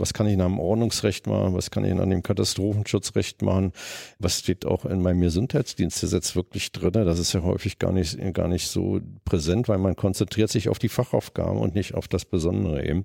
was 0.00 0.12
kann 0.12 0.26
ich 0.26 0.36
nach 0.36 0.46
dem 0.46 0.58
Ordnungsrecht 0.58 1.26
machen, 1.26 1.54
was 1.54 1.70
kann 1.70 1.84
ich 1.84 1.94
nach 1.94 2.04
dem 2.04 2.22
Katastrophenschutzrecht 2.22 3.42
machen, 3.42 3.72
was 4.18 4.38
steht 4.38 4.66
auch 4.66 4.84
in 4.84 5.02
meinem 5.02 5.20
Gesundheitsdienstgesetz 5.20 6.36
wirklich 6.36 6.72
drin. 6.72 6.92
Das 6.92 7.18
ist 7.18 7.32
ja 7.32 7.42
häufig 7.42 7.78
gar 7.78 7.92
nicht, 7.92 8.18
gar 8.34 8.48
nicht 8.48 8.68
so 8.68 9.00
präsent, 9.24 9.68
weil 9.68 9.78
man 9.78 9.96
konzentriert 9.96 10.50
sich 10.50 10.68
auf 10.68 10.78
die 10.78 10.88
Fachaufgaben 10.88 11.58
und 11.58 11.74
nicht 11.74 11.94
auf 11.94 12.08
das 12.08 12.24
Besondere 12.24 12.84
eben. 12.84 13.04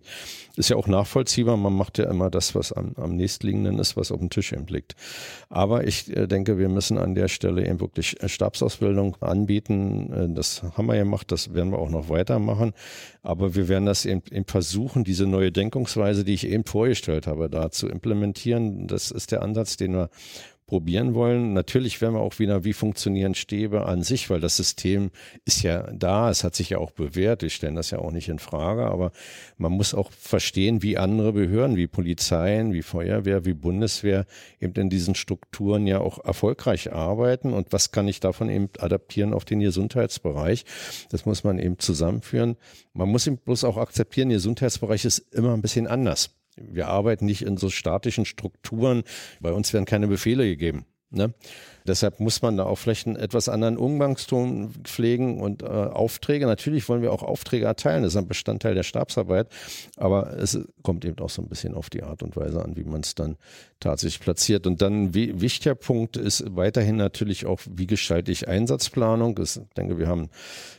Ist 0.55 0.69
ja 0.69 0.75
auch 0.75 0.88
nachvollziehbar, 0.88 1.57
man 1.57 1.74
macht 1.74 1.98
ja 1.98 2.10
immer 2.10 2.29
das, 2.29 2.55
was 2.55 2.71
am, 2.71 2.93
am 2.95 3.15
nächstliegenden 3.15 3.79
ist, 3.79 3.98
was 3.98 4.12
auf 4.12 4.19
dem 4.19 4.29
Tisch 4.29 4.53
eben 4.53 4.67
liegt. 4.67 4.95
Aber 5.50 5.86
ich 5.88 6.15
äh, 6.15 6.27
denke, 6.27 6.57
wir 6.57 6.69
müssen 6.69 6.98
an 6.98 7.15
der 7.15 7.27
Stelle 7.27 7.67
eben 7.67 7.79
wirklich 7.79 8.21
äh, 8.21 8.29
Stabsausbildung 8.29 9.17
anbieten. 9.21 10.12
Äh, 10.12 10.33
das 10.33 10.63
haben 10.63 10.88
wir 10.88 10.98
gemacht, 10.98 11.31
das 11.31 11.53
werden 11.53 11.71
wir 11.71 11.79
auch 11.79 11.89
noch 11.89 12.10
weitermachen. 12.10 12.74
Aber 13.24 13.55
wir 13.55 13.67
werden 13.67 13.86
das 13.86 14.05
eben, 14.05 14.24
eben 14.31 14.45
versuchen, 14.45 15.03
diese 15.03 15.27
neue 15.27 15.51
Denkungsweise, 15.51 16.24
die 16.24 16.33
ich 16.33 16.48
eben 16.48 16.63
vorgestellt 16.81 17.27
habe, 17.27 17.47
da 17.47 17.69
zu 17.69 17.88
implementieren. 17.88 18.88
Das 18.88 19.11
ist 19.11 19.31
der 19.31 19.43
Ansatz, 19.43 19.77
den 19.77 19.93
wir 19.93 20.09
probieren 20.71 21.13
wollen. 21.13 21.51
Natürlich 21.51 22.00
werden 22.00 22.13
wir 22.15 22.21
auch 22.21 22.39
wieder, 22.39 22.63
wie 22.63 22.71
funktionieren 22.71 23.35
Stäbe 23.35 23.85
an 23.85 24.03
sich, 24.03 24.29
weil 24.29 24.39
das 24.39 24.55
System 24.55 25.11
ist 25.43 25.63
ja 25.63 25.91
da, 25.91 26.29
es 26.29 26.45
hat 26.45 26.55
sich 26.55 26.69
ja 26.69 26.77
auch 26.77 26.91
bewährt, 26.91 27.41
wir 27.41 27.50
stellen 27.50 27.75
das 27.75 27.91
ja 27.91 28.00
auch 28.00 28.11
nicht 28.11 28.29
in 28.29 28.39
Frage, 28.39 28.85
aber 28.85 29.11
man 29.57 29.73
muss 29.73 29.93
auch 29.93 30.11
verstehen, 30.13 30.81
wie 30.81 30.97
andere 30.97 31.33
Behörden, 31.33 31.75
wie 31.75 31.88
Polizeien, 31.88 32.72
wie 32.72 32.83
Feuerwehr, 32.83 33.44
wie 33.44 33.53
Bundeswehr 33.53 34.25
eben 34.61 34.74
in 34.75 34.89
diesen 34.89 35.13
Strukturen 35.13 35.87
ja 35.87 36.00
auch 36.00 36.24
erfolgreich 36.24 36.94
arbeiten 36.94 37.51
und 37.53 37.74
was 37.74 37.91
kann 37.91 38.07
ich 38.07 38.22
davon 38.22 38.50
eben 38.50 38.70
adaptieren 38.79 39.33
auf 39.33 39.44
den 39.44 39.59
Gesundheitsbereich. 39.59 40.63
Das 41.09 41.25
muss 41.25 41.44
man 41.44 41.59
eben 41.59 41.79
zusammenführen. 41.79 42.55
Man 42.94 43.09
muss 43.09 43.27
eben 43.27 43.37
bloß 43.37 43.65
auch 43.65 43.75
akzeptieren, 43.75 44.29
Gesundheitsbereich 44.29 45.03
ist 45.03 45.20
immer 45.33 45.53
ein 45.53 45.61
bisschen 45.61 45.85
anders. 45.85 46.40
Wir 46.57 46.87
arbeiten 46.87 47.25
nicht 47.25 47.44
in 47.44 47.57
so 47.57 47.70
statischen 47.70 48.25
Strukturen. 48.25 49.03
Bei 49.40 49.53
uns 49.53 49.74
werden 49.74 49.85
keine 49.85 50.07
Befehle 50.07 50.46
gegeben. 50.46 50.85
Ne? 51.11 51.33
Deshalb 51.85 52.19
muss 52.19 52.41
man 52.41 52.57
da 52.57 52.63
auch 52.63 52.77
vielleicht 52.77 53.07
einen 53.07 53.15
etwas 53.15 53.50
anderen 53.50 53.77
Umgangston 53.77 54.71
pflegen 54.83 55.41
und 55.41 55.63
äh, 55.63 55.65
Aufträge. 55.65 56.45
Natürlich 56.45 56.87
wollen 56.87 57.01
wir 57.01 57.11
auch 57.11 57.24
Aufträge 57.24 57.65
erteilen, 57.65 58.03
das 58.03 58.13
ist 58.13 58.17
ein 58.17 58.27
Bestandteil 58.27 58.75
der 58.75 58.83
Stabsarbeit, 58.83 59.47
aber 59.97 60.37
es 60.37 60.59
kommt 60.83 61.03
eben 61.05 61.19
auch 61.19 61.29
so 61.29 61.41
ein 61.41 61.50
bisschen 61.50 61.74
auf 61.74 61.89
die 61.89 62.03
Art 62.03 62.24
und 62.24 62.35
Weise 62.35 62.63
an, 62.63 62.77
wie 62.77 62.83
man 62.83 63.01
es 63.01 63.15
dann 63.15 63.35
tatsächlich 63.79 64.21
platziert. 64.21 64.67
Und 64.67 64.81
dann 64.81 65.05
ein 65.05 65.13
wichtiger 65.13 65.75
Punkt 65.75 66.17
ist 66.17 66.43
weiterhin 66.55 66.95
natürlich 66.95 67.45
auch, 67.45 67.59
wie 67.69 67.87
gestalte 67.87 68.31
ich 68.31 68.47
Einsatzplanung. 68.47 69.35
Das, 69.35 69.57
ich 69.57 69.74
denke, 69.75 69.97
wir 69.97 70.07
haben 70.07 70.29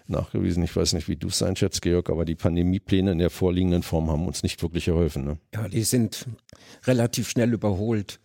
nachgewiesen, 0.07 0.63
ich 0.63 0.75
weiß 0.75 0.93
nicht, 0.95 1.09
wie 1.09 1.17
du 1.17 1.29
es 1.29 1.43
einschätzt, 1.43 1.83
Georg, 1.83 2.11
aber 2.11 2.25
die 2.25 2.37
Pandemiepläne 2.37 3.13
in 3.13 3.19
der 3.19 3.31
vorliegenden 3.31 3.83
Form 3.83 4.11
haben 4.11 4.27
uns 4.27 4.43
nicht 4.43 4.63
wirklich 4.63 4.87
geholfen. 4.87 5.25
Ne? 5.25 5.39
Ja, 5.55 5.69
die 5.69 5.83
sind 5.83 6.27
relativ 6.87 7.29
schnell 7.29 7.53
überholt. 7.53 8.21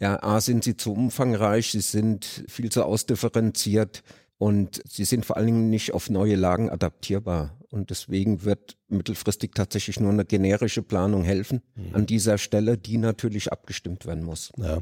Ja, 0.00 0.22
A 0.22 0.40
sind 0.40 0.62
sie 0.62 0.76
zu 0.76 0.92
umfangreich, 0.92 1.72
sie 1.72 1.80
sind 1.80 2.44
viel 2.48 2.70
zu 2.70 2.84
ausdifferenziert 2.84 4.04
und 4.38 4.80
sie 4.88 5.04
sind 5.04 5.26
vor 5.26 5.36
allen 5.36 5.46
Dingen 5.46 5.70
nicht 5.70 5.92
auf 5.92 6.08
neue 6.08 6.36
Lagen 6.36 6.70
adaptierbar. 6.70 7.57
Und 7.70 7.90
deswegen 7.90 8.44
wird 8.44 8.78
mittelfristig 8.88 9.50
tatsächlich 9.54 10.00
nur 10.00 10.10
eine 10.10 10.24
generische 10.24 10.82
Planung 10.82 11.22
helfen 11.22 11.60
mhm. 11.74 11.94
an 11.94 12.06
dieser 12.06 12.38
Stelle, 12.38 12.78
die 12.78 12.96
natürlich 12.96 13.52
abgestimmt 13.52 14.06
werden 14.06 14.24
muss. 14.24 14.50
Ja, 14.56 14.80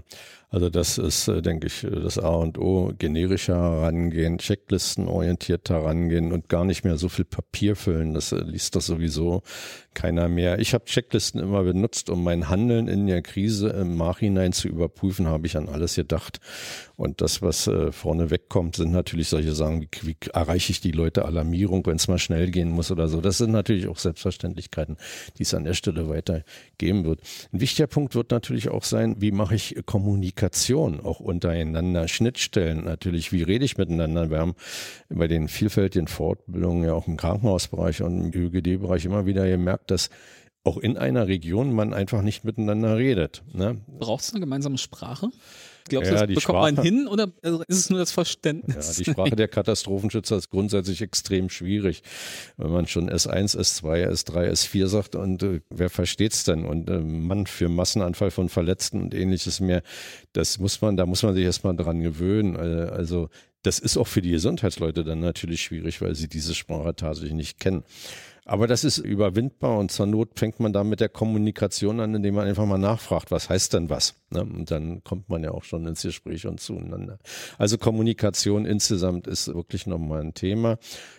also 0.48 0.70
das 0.70 0.96
ist, 0.96 1.26
äh, 1.26 1.42
denke 1.42 1.66
ich, 1.66 1.84
das 1.90 2.18
A 2.18 2.28
und 2.28 2.58
O, 2.58 2.92
generischer 2.96 3.56
herangehen, 3.56 4.38
checklistenorientiert 4.38 5.68
herangehen 5.68 6.32
und 6.32 6.48
gar 6.48 6.64
nicht 6.64 6.84
mehr 6.84 6.96
so 6.96 7.08
viel 7.08 7.24
Papier 7.24 7.74
füllen. 7.74 8.14
Das 8.14 8.30
äh, 8.30 8.38
liest 8.38 8.76
das 8.76 8.86
sowieso 8.86 9.42
keiner 9.94 10.28
mehr. 10.28 10.60
Ich 10.60 10.72
habe 10.72 10.84
Checklisten 10.84 11.40
immer 11.40 11.64
benutzt, 11.64 12.08
um 12.10 12.22
mein 12.22 12.48
Handeln 12.48 12.86
in 12.86 13.08
der 13.08 13.22
Krise 13.22 13.70
im 13.70 13.96
Nachhinein 13.96 14.52
zu 14.52 14.68
überprüfen, 14.68 15.26
habe 15.26 15.46
ich 15.46 15.56
an 15.56 15.68
alles 15.68 15.96
gedacht. 15.96 16.38
Und 16.94 17.20
das, 17.20 17.42
was 17.42 17.66
äh, 17.66 17.90
vorne 17.90 18.30
wegkommt, 18.30 18.76
sind 18.76 18.92
natürlich 18.92 19.28
solche 19.28 19.54
Sachen, 19.54 19.82
wie, 19.82 19.88
wie 20.02 20.16
erreiche 20.32 20.70
ich 20.70 20.80
die 20.80 20.92
Leute 20.92 21.24
Alarmierung, 21.24 21.84
wenn 21.86 21.96
es 21.96 22.06
mal 22.06 22.18
schnell 22.18 22.50
gehen 22.50 22.70
muss 22.70 22.75
oder 22.90 23.08
so. 23.08 23.20
Das 23.20 23.38
sind 23.38 23.52
natürlich 23.52 23.88
auch 23.88 23.98
Selbstverständlichkeiten, 23.98 24.96
die 25.38 25.42
es 25.42 25.54
an 25.54 25.64
der 25.64 25.74
Stelle 25.74 26.08
weitergeben 26.08 27.04
wird. 27.04 27.20
Ein 27.52 27.60
wichtiger 27.60 27.86
Punkt 27.86 28.14
wird 28.14 28.30
natürlich 28.30 28.68
auch 28.68 28.84
sein, 28.84 29.16
wie 29.18 29.32
mache 29.32 29.54
ich 29.54 29.76
Kommunikation 29.86 31.00
auch 31.00 31.20
untereinander, 31.20 32.08
Schnittstellen 32.08 32.84
natürlich, 32.84 33.32
wie 33.32 33.42
rede 33.42 33.64
ich 33.64 33.78
miteinander. 33.78 34.30
Wir 34.30 34.38
haben 34.38 34.54
bei 35.08 35.28
den 35.28 35.48
vielfältigen 35.48 36.08
Fortbildungen 36.08 36.84
ja 36.84 36.94
auch 36.94 37.06
im 37.06 37.16
Krankenhausbereich 37.16 38.02
und 38.02 38.32
im 38.32 38.40
ÖGD-Bereich 38.42 39.04
immer 39.04 39.26
wieder 39.26 39.46
gemerkt, 39.48 39.90
dass 39.90 40.10
auch 40.64 40.78
in 40.78 40.98
einer 40.98 41.28
Region 41.28 41.72
man 41.72 41.94
einfach 41.94 42.22
nicht 42.22 42.44
miteinander 42.44 42.96
redet. 42.96 43.44
Ne? 43.52 43.80
Braucht 43.86 44.24
es 44.24 44.30
eine 44.32 44.40
gemeinsame 44.40 44.78
Sprache? 44.78 45.30
Glaubst 45.88 46.10
du, 46.10 46.14
ja, 46.14 46.26
das 46.26 46.34
bekommt 46.34 46.42
Sprache, 46.42 46.72
man 46.74 46.84
hin 46.84 47.08
oder 47.08 47.32
ist 47.68 47.78
es 47.78 47.90
nur 47.90 47.98
das 47.98 48.12
Verständnis? 48.12 48.98
Ja, 48.98 49.04
die 49.04 49.10
Sprache 49.10 49.36
der 49.36 49.48
Katastrophenschützer 49.48 50.36
ist 50.36 50.50
grundsätzlich 50.50 51.02
extrem 51.02 51.48
schwierig. 51.48 52.02
Wenn 52.56 52.70
man 52.70 52.86
schon 52.86 53.10
S1, 53.10 53.56
S2, 53.56 54.08
S3, 54.08 54.50
S4 54.50 54.86
sagt 54.86 55.14
und 55.14 55.42
äh, 55.42 55.60
wer 55.70 55.90
versteht's 55.90 56.44
denn? 56.44 56.64
Und 56.64 56.90
äh, 56.90 56.98
Mann 56.98 57.46
für 57.46 57.68
Massenanfall 57.68 58.30
von 58.30 58.48
Verletzten 58.48 59.00
und 59.00 59.14
ähnliches 59.14 59.60
mehr, 59.60 59.82
das 60.32 60.58
muss 60.58 60.80
man, 60.80 60.96
da 60.96 61.06
muss 61.06 61.22
man 61.22 61.34
sich 61.34 61.44
erstmal 61.44 61.76
dran 61.76 62.00
gewöhnen. 62.00 62.56
Äh, 62.56 62.90
also 62.90 63.28
das 63.62 63.78
ist 63.78 63.96
auch 63.96 64.06
für 64.06 64.22
die 64.22 64.30
Gesundheitsleute 64.30 65.02
dann 65.02 65.20
natürlich 65.20 65.62
schwierig, 65.62 66.00
weil 66.00 66.14
sie 66.14 66.28
diese 66.28 66.54
Sprache 66.54 66.94
tatsächlich 66.94 67.34
nicht 67.34 67.58
kennen. 67.58 67.82
Aber 68.48 68.68
das 68.68 68.84
ist 68.84 68.98
überwindbar 68.98 69.76
und 69.76 69.90
zur 69.90 70.06
Not 70.06 70.38
fängt 70.38 70.60
man 70.60 70.72
da 70.72 70.84
mit 70.84 71.00
der 71.00 71.08
Kommunikation 71.08 71.98
an, 71.98 72.14
indem 72.14 72.36
man 72.36 72.46
einfach 72.46 72.64
mal 72.64 72.78
nachfragt, 72.78 73.32
was 73.32 73.48
heißt 73.48 73.74
denn 73.74 73.90
was? 73.90 74.14
Ne? 74.30 74.42
Und 74.42 74.70
dann 74.70 75.02
kommt 75.02 75.28
man 75.28 75.42
ja 75.42 75.50
auch 75.50 75.64
schon 75.64 75.84
ins 75.84 76.02
Gespräch 76.02 76.46
und 76.46 76.60
zueinander. 76.60 77.18
Also 77.58 77.76
Kommunikation 77.76 78.64
insgesamt 78.64 79.26
ist 79.26 79.52
wirklich 79.52 79.88
nochmal 79.88 80.20
ein 80.20 80.34
Thema. 80.34 80.78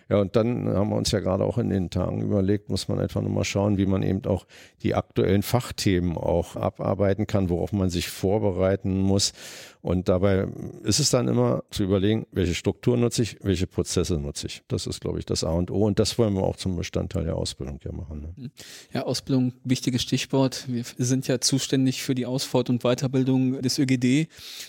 Ja, 0.10 0.22
und 0.22 0.38
dann 0.38 0.70
haben 0.70 0.90
wir 0.90 0.96
uns 0.96 1.12
ja 1.12 1.20
gerade 1.20 1.44
auch 1.44 1.58
in 1.58 1.70
den 1.70 1.90
Tagen 1.90 2.22
überlegt, 2.22 2.70
muss 2.70 2.88
man 2.88 2.98
einfach 3.00 3.22
nochmal 3.22 3.44
schauen, 3.44 3.78
wie 3.78 3.86
man 3.86 4.04
eben 4.04 4.26
auch 4.26 4.46
die 4.82 4.96
aktuellen 4.96 5.44
Fachthemen 5.44 6.18
auch 6.18 6.56
abarbeiten 6.56 7.28
kann, 7.28 7.50
worauf 7.50 7.74
man 7.74 7.90
sich 7.90 8.08
vorbereiten 8.08 9.02
muss. 9.02 9.34
Und 9.82 10.08
dabei 10.08 10.48
ist 10.84 11.00
es 11.00 11.10
dann 11.10 11.28
immer 11.28 11.64
zu 11.72 11.84
überlegen, 11.84 12.26
welche 12.32 12.56
Struktur 12.56 12.96
nutze 12.96 13.22
ich, 13.22 13.38
welche 13.42 13.68
Prozesse 13.68 14.18
nutze 14.18 14.48
ich. 14.48 14.64
Das 14.70 14.88
ist, 14.88 15.02
glaube 15.02 15.20
ich, 15.20 15.26
das 15.26 15.44
A 15.44 15.52
und 15.52 15.72
O. 15.72 15.86
Und 15.86 16.00
das 16.00 16.18
wollen 16.18 16.34
wir 16.34 16.44
auch 16.44 16.56
zum 16.56 16.76
Bestandteil 16.76 17.17
der 17.24 17.36
Ausbildung 17.36 17.80
ja 17.84 17.92
machen. 17.92 18.34
Ne? 18.38 18.52
Ja, 18.94 19.04
Ausbildung, 19.04 19.54
wichtiges 19.64 20.02
Stichwort. 20.02 20.66
Wir 20.68 20.84
sind 20.98 21.28
ja 21.28 21.40
zuständig 21.40 22.04
für 22.04 22.16
die 22.16 22.26
Ausfahrt 22.26 22.70
und 22.70 22.84
Weiterbildung 22.84 23.62
des 23.62 23.80
ÖGD. 23.80 24.28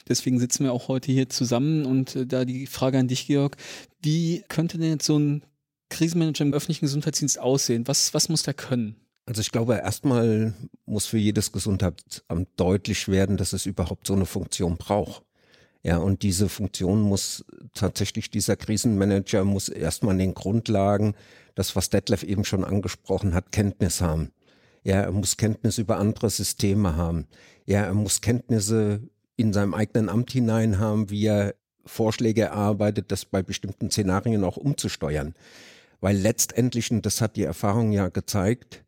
Deswegen 0.08 0.38
sitzen 0.38 0.64
wir 0.64 0.72
auch 0.72 0.88
heute 0.88 1.12
hier 1.12 1.28
zusammen. 1.28 1.84
Und 1.84 2.16
äh, 2.16 2.26
da 2.26 2.44
die 2.44 2.66
Frage 2.66 2.98
an 2.98 3.08
dich, 3.08 3.26
Georg, 3.26 3.56
wie 4.02 4.44
könnte 4.48 4.78
denn 4.78 4.90
jetzt 4.90 5.06
so 5.06 5.18
ein 5.18 5.42
Krisenmanager 5.90 6.44
im 6.44 6.54
öffentlichen 6.54 6.84
Gesundheitsdienst 6.84 7.38
aussehen? 7.38 7.87
Was, 7.88 8.14
was 8.14 8.28
muss 8.28 8.42
der 8.42 8.54
können? 8.54 8.96
Also 9.26 9.42
ich 9.42 9.50
glaube, 9.50 9.74
erstmal 9.74 10.54
muss 10.87 11.04
für 11.04 11.18
jedes 11.18 11.52
Gesundheitsamt 11.52 12.48
deutlich 12.56 13.08
werden, 13.08 13.37
dass 13.37 13.52
es 13.52 13.66
überhaupt 13.66 14.06
so 14.06 14.14
eine 14.14 14.24
Funktion 14.24 14.78
braucht. 14.78 15.22
Ja, 15.82 15.98
und 15.98 16.22
diese 16.22 16.48
Funktion 16.48 17.00
muss 17.00 17.44
tatsächlich, 17.72 18.30
dieser 18.30 18.56
Krisenmanager 18.56 19.44
muss 19.44 19.68
erstmal 19.68 20.14
in 20.14 20.18
den 20.18 20.34
Grundlagen, 20.34 21.14
das 21.54 21.76
was 21.76 21.90
Detlef 21.90 22.24
eben 22.24 22.44
schon 22.44 22.64
angesprochen 22.64 23.34
hat, 23.34 23.52
Kenntnis 23.52 24.00
haben. 24.00 24.32
Ja, 24.82 24.96
er 24.96 25.12
muss 25.12 25.36
Kenntnis 25.36 25.78
über 25.78 25.98
andere 25.98 26.30
Systeme 26.30 26.96
haben. 26.96 27.26
Ja, 27.66 27.82
er 27.82 27.94
muss 27.94 28.20
Kenntnisse 28.20 29.02
in 29.36 29.52
seinem 29.52 29.74
eigenen 29.74 30.08
Amt 30.08 30.32
hinein 30.32 30.78
haben, 30.78 31.10
wie 31.10 31.26
er 31.26 31.54
Vorschläge 31.84 32.42
erarbeitet, 32.42 33.10
das 33.10 33.24
bei 33.24 33.42
bestimmten 33.42 33.90
Szenarien 33.90 34.44
auch 34.44 34.56
umzusteuern. 34.56 35.34
Weil 36.00 36.16
letztendlich, 36.16 36.90
und 36.90 37.06
das 37.06 37.20
hat 37.20 37.36
die 37.36 37.44
Erfahrung 37.44 37.92
ja 37.92 38.08
gezeigt, 38.08 38.84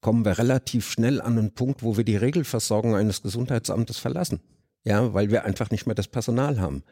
kommen 0.00 0.24
wir 0.24 0.38
relativ 0.38 0.90
schnell 0.90 1.20
an 1.20 1.38
einen 1.38 1.52
Punkt, 1.52 1.82
wo 1.82 1.96
wir 1.96 2.04
die 2.04 2.16
Regelversorgung 2.16 2.94
eines 2.94 3.22
Gesundheitsamtes 3.22 3.98
verlassen. 3.98 4.40
Ja, 4.84 5.12
weil 5.12 5.30
wir 5.30 5.44
einfach 5.44 5.70
nicht 5.70 5.86
mehr 5.86 5.94
das 5.94 6.08
Personal 6.08 6.60
haben. 6.60 6.82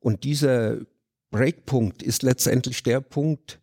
Und 0.00 0.24
dieser 0.24 0.78
Breakpunkt 1.30 2.02
ist 2.02 2.22
letztendlich 2.22 2.82
der 2.82 3.00
Punkt, 3.00 3.58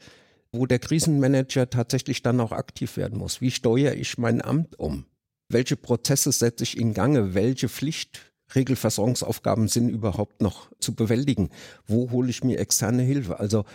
wo 0.52 0.66
der 0.66 0.80
Krisenmanager 0.80 1.70
tatsächlich 1.70 2.24
dann 2.24 2.42
auch 2.42 2.52
aktiv 2.52 2.98
werden 2.98 3.20
muss. 3.20 3.40
Wie 3.42 3.52
steuere 3.52 3.94
ich 3.94 4.18
mein 4.18 4.42
Amt 4.42 4.80
um? 4.80 5.06
Welche 5.48 5.76
Prozesse 5.76 6.32
setze 6.32 6.64
ich 6.64 6.78
in 6.78 6.94
Gange? 6.94 7.34
Welche 7.34 7.70
Pflichtregelversorgungsaufgaben 7.70 9.68
sind 9.68 9.90
überhaupt 9.90 10.42
noch 10.42 10.72
zu 10.80 10.96
bewältigen? 10.96 11.50
Wo 11.86 12.12
hole 12.12 12.30
ich 12.30 12.44
mir 12.44 12.60
externe 12.60 13.04
Hilfe? 13.04 13.40
Also 13.40 13.66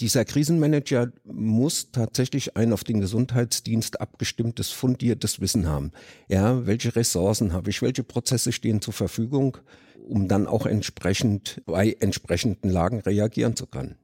dieser 0.00 0.24
Krisenmanager 0.24 1.12
muss 1.24 1.90
tatsächlich 1.90 2.56
ein 2.56 2.72
auf 2.72 2.84
den 2.84 3.00
Gesundheitsdienst 3.00 4.00
abgestimmtes, 4.00 4.70
fundiertes 4.70 5.40
Wissen 5.40 5.66
haben. 5.66 5.90
Ja, 6.28 6.66
welche 6.66 6.94
Ressourcen 6.94 7.52
habe 7.52 7.70
ich? 7.70 7.82
Welche 7.82 8.04
Prozesse 8.04 8.52
stehen 8.52 8.80
zur 8.80 8.94
Verfügung, 8.94 9.58
um 10.06 10.28
dann 10.28 10.46
auch 10.46 10.66
entsprechend 10.66 11.62
bei 11.66 11.96
entsprechenden 12.00 12.70
Lagen 12.70 13.00
reagieren 13.00 13.56
zu 13.56 13.66
können? 13.66 13.96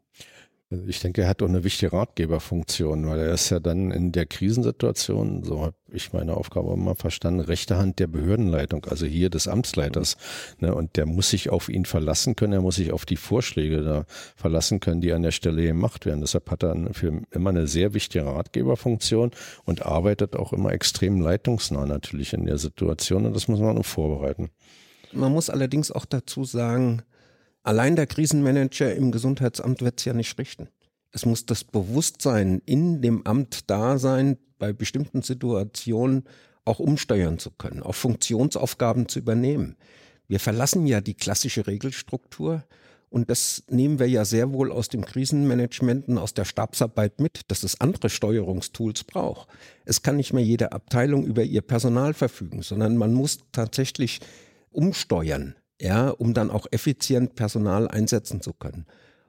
Ich 0.87 1.01
denke, 1.01 1.23
er 1.23 1.29
hat 1.29 1.43
auch 1.43 1.49
eine 1.49 1.65
wichtige 1.65 1.93
Ratgeberfunktion, 1.93 3.07
weil 3.07 3.21
er 3.21 3.33
ist 3.33 3.51
ja 3.51 3.61
dann 3.61 3.91
in 3.91 4.13
der 4.13 4.27
Krisensituation, 4.27 5.43
so 5.43 5.63
habe 5.63 5.75
ich 5.93 6.13
meine 6.13 6.37
Aufgabe 6.37 6.73
immer 6.73 6.95
verstanden, 6.95 7.41
rechte 7.41 7.77
Hand 7.77 7.99
der 7.99 8.07
Behördenleitung, 8.07 8.85
also 8.87 9.07
hier 9.07 9.31
des 9.31 9.49
Amtsleiters. 9.49 10.17
Ne, 10.59 10.75
und 10.75 10.97
der 10.97 11.07
muss 11.07 11.31
sich 11.31 11.51
auf 11.51 11.69
ihn 11.69 11.85
verlassen 11.85 12.37
können, 12.37 12.53
er 12.53 12.61
muss 12.61 12.77
sich 12.77 12.93
auf 12.93 13.07
die 13.07 13.17
Vorschläge 13.17 13.83
da 13.83 14.05
verlassen 14.37 14.81
können, 14.81 15.01
die 15.01 15.13
an 15.13 15.23
der 15.23 15.31
Stelle 15.31 15.63
gemacht 15.63 16.07
werden. 16.07 16.21
Deshalb 16.21 16.51
hat 16.51 16.63
er 16.63 16.77
für 16.93 17.23
immer 17.31 17.51
eine 17.51 17.67
sehr 17.67 17.95
wichtige 17.95 18.27
Ratgeberfunktion 18.27 19.31
und 19.65 19.87
arbeitet 19.87 20.37
auch 20.37 20.53
immer 20.53 20.73
extrem 20.73 21.21
leitungsnah 21.21 21.87
natürlich 21.87 22.33
in 22.33 22.47
der 22.47 22.59
Situation 22.59 23.27
und 23.27 23.35
das 23.35 23.49
muss 23.49 23.61
man 23.61 23.79
auch 23.79 23.85
vorbereiten. 23.85 24.51
Man 25.13 25.33
muss 25.33 25.49
allerdings 25.49 25.93
auch 25.93 26.07
dazu 26.07 26.45
sagen, 26.45 27.03
Allein 27.65 27.97
der 27.97 28.07
Krisenmanager 28.07 28.95
im 28.95 29.11
Gesundheitsamt 29.11 29.81
wird 29.81 29.99
es 29.99 30.05
ja 30.05 30.13
nicht 30.13 30.39
richten. 30.39 30.69
Es 31.13 31.25
muss 31.25 31.47
das 31.47 31.65
Bewusstsein 31.65 32.61
in 32.67 33.01
dem 33.01 33.27
Amt 33.27 33.71
da 33.71 33.99
sein, 33.99 34.37
bei 34.59 34.75
bestimmten 34.75 35.23
Situationen 35.23 36.25
auch 36.67 36.79
umsteuern 36.79 37.39
zu 37.39 37.51
können, 37.51 37.83
auch 37.83 37.95
Funktionsaufgaben 37.95 39.09
zu 39.09 39.19
übernehmen. 39.19 39.77
Wir 40.29 40.41
verlassen 40.41 40.87
ja 40.87 41.01
die 41.01 41.15
klassische 41.15 41.67
Regelstruktur 41.67 42.65
und 43.09 43.31
das 43.31 43.65
nehmen 43.71 43.99
wir 43.99 44.09
ja 44.09 44.27
sehr 44.27 44.53
wohl 44.53 44.71
aus 44.71 44.91
dem 44.91 45.07
Krisenmanagement 45.07 46.09
und 46.09 46.19
aus 46.19 46.35
der 46.35 46.45
Stabsarbeit 46.45 47.19
mit, 47.19 47.51
dass 47.51 47.63
es 47.63 47.81
andere 47.81 48.11
Steuerungstools 48.11 49.05
braucht. 49.05 49.49
Es 49.87 50.03
kann 50.03 50.17
nicht 50.17 50.35
mehr 50.35 50.45
jede 50.45 50.73
Abteilung 50.73 51.25
über 51.25 51.43
ihr 51.43 51.63
Personal 51.63 52.13
verfügen, 52.13 52.61
sondern 52.61 52.99
man 52.99 53.15
muss 53.15 53.39
tatsächlich 53.53 54.21
umsteuern 54.71 55.55
ja, 55.85 56.09
um 56.09 56.33
dann 56.33 56.51
auch 56.51 56.67
effizient 56.71 57.35
Personal 57.35 57.89
einsetzen 57.89 58.41
zu 58.41 58.55
können. 58.55 58.87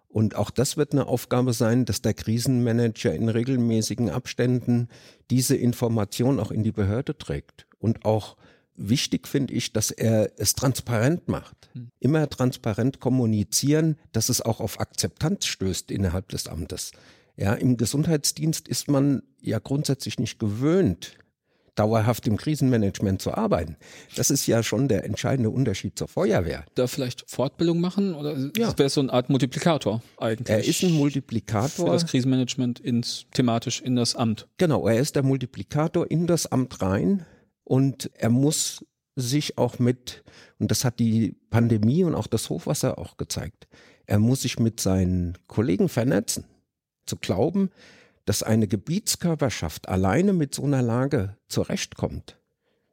Und 0.07 0.37
auch 0.37 0.49
das 0.49 0.77
wird 0.77 0.93
eine 0.93 1.05
Aufgabe 1.05 1.51
sein, 1.51 1.83
dass 1.83 2.01
der 2.01 2.13
Krisenmanager 2.13 3.13
in 3.13 3.27
regelmäßigen 3.27 4.09
Abständen 4.09 4.87
diese 5.29 5.57
Information 5.57 6.39
auch 6.39 6.51
in 6.51 6.63
die 6.63 6.71
Behörde 6.71 7.17
trägt. 7.17 7.67
Und 7.77 8.05
auch 8.05 8.37
wichtig 8.77 9.27
finde 9.27 9.53
ich, 9.53 9.73
dass 9.73 9.91
er 9.91 10.31
es 10.37 10.55
transparent 10.55 11.27
macht. 11.27 11.69
Hm. 11.73 11.91
Immer 11.99 12.29
transparent 12.29 13.01
kommunizieren, 13.01 13.97
dass 14.13 14.29
es 14.29 14.41
auch 14.41 14.61
auf 14.61 14.79
Akzeptanz 14.79 15.47
stößt 15.47 15.91
innerhalb 15.91 16.29
des 16.29 16.47
Amtes. 16.47 16.93
Ja, 17.35 17.53
im 17.53 17.75
Gesundheitsdienst 17.75 18.69
ist 18.69 18.87
man 18.87 19.23
ja 19.41 19.59
grundsätzlich 19.59 20.19
nicht 20.19 20.39
gewöhnt, 20.39 21.17
dauerhaft 21.75 22.27
im 22.27 22.37
Krisenmanagement 22.37 23.21
zu 23.21 23.33
arbeiten. 23.33 23.75
Das 24.15 24.29
ist 24.29 24.47
ja 24.47 24.63
schon 24.63 24.87
der 24.87 25.05
entscheidende 25.05 25.49
Unterschied 25.49 25.97
zur 25.97 26.07
Feuerwehr. 26.07 26.65
Da 26.75 26.87
vielleicht 26.87 27.29
Fortbildung 27.29 27.79
machen 27.79 28.15
oder 28.15 28.35
ja. 28.37 28.49
das 28.55 28.77
wäre 28.77 28.89
so 28.89 29.01
eine 29.01 29.13
Art 29.13 29.29
Multiplikator 29.29 30.01
eigentlich? 30.17 30.49
Er 30.49 30.63
ist 30.63 30.83
ein 30.83 30.93
Multiplikator. 30.93 31.85
Für 31.85 31.91
das 31.91 32.05
Krisenmanagement 32.05 32.79
ins, 32.79 33.25
thematisch 33.33 33.81
in 33.81 33.95
das 33.95 34.15
Amt. 34.15 34.47
Genau, 34.57 34.87
er 34.87 34.99
ist 34.99 35.15
der 35.15 35.23
Multiplikator 35.23 36.09
in 36.09 36.27
das 36.27 36.47
Amt 36.47 36.81
rein 36.81 37.25
und 37.63 38.09
er 38.13 38.29
muss 38.29 38.85
sich 39.15 39.57
auch 39.57 39.79
mit, 39.79 40.23
und 40.59 40.71
das 40.71 40.83
hat 40.83 40.99
die 40.99 41.37
Pandemie 41.49 42.03
und 42.03 42.15
auch 42.15 42.27
das 42.27 42.49
Hochwasser 42.49 42.97
auch 42.97 43.17
gezeigt, 43.17 43.67
er 44.05 44.19
muss 44.19 44.41
sich 44.41 44.59
mit 44.59 44.79
seinen 44.79 45.37
Kollegen 45.47 45.89
vernetzen. 45.89 46.45
Zu 47.05 47.17
glauben, 47.17 47.69
dass 48.25 48.43
eine 48.43 48.67
Gebietskörperschaft 48.67 49.87
alleine 49.87 50.33
mit 50.33 50.53
so 50.53 50.63
einer 50.63 50.81
Lage 50.81 51.37
zurechtkommt, 51.47 52.37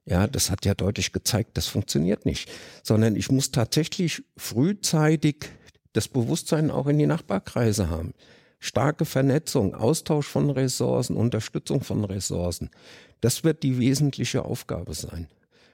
ja, 0.05 0.27
das 0.27 0.51
hat 0.51 0.65
ja 0.65 0.75
deutlich 0.75 1.13
gezeigt, 1.13 1.57
das 1.57 1.69
funktioniert 1.69 2.27
nicht, 2.27 2.51
sondern 2.83 3.15
ich 3.15 3.31
muss 3.31 3.53
tatsächlich 3.53 4.25
frühzeitig 4.37 5.51
das 5.93 6.09
Bewusstsein 6.09 6.71
auch 6.71 6.87
in 6.87 6.99
die 6.99 7.07
Nachbarkreise 7.07 7.89
haben. 7.89 8.15
Starke 8.59 9.05
Vernetzung, 9.05 9.75
Austausch 9.75 10.27
von 10.27 10.51
Ressourcen, 10.51 11.17
Unterstützung 11.17 11.83
von 11.83 12.05
Ressourcen. 12.05 12.71
Das 13.21 13.45
wird 13.45 13.63
die 13.63 13.79
wesentliche 13.79 14.45
Aufgabe 14.45 14.95
sein. 14.95 15.29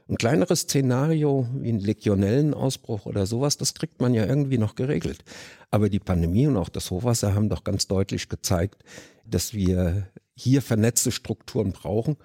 Ein 0.08 0.16
kleineres 0.16 0.62
Szenario 0.62 1.46
wie 1.54 1.68
ein 1.68 1.80
Legionellenausbruch 1.80 3.04
oder 3.04 3.26
sowas, 3.26 3.58
das 3.58 3.74
kriegt 3.74 4.00
man 4.00 4.14
ja 4.14 4.24
irgendwie 4.24 4.56
noch 4.56 4.74
geregelt. 4.74 5.22
Aber 5.70 5.90
die 5.90 5.98
Pandemie 5.98 6.46
und 6.46 6.56
auch 6.56 6.70
das 6.70 6.90
Hochwasser 6.90 7.34
haben 7.34 7.50
doch 7.50 7.62
ganz 7.62 7.88
deutlich 7.88 8.30
gezeigt, 8.30 8.82
dass 9.26 9.52
wir 9.52 10.08
hier 10.34 10.62
vernetzte 10.62 11.12
Strukturen 11.12 11.72
brauchen, 11.72 12.16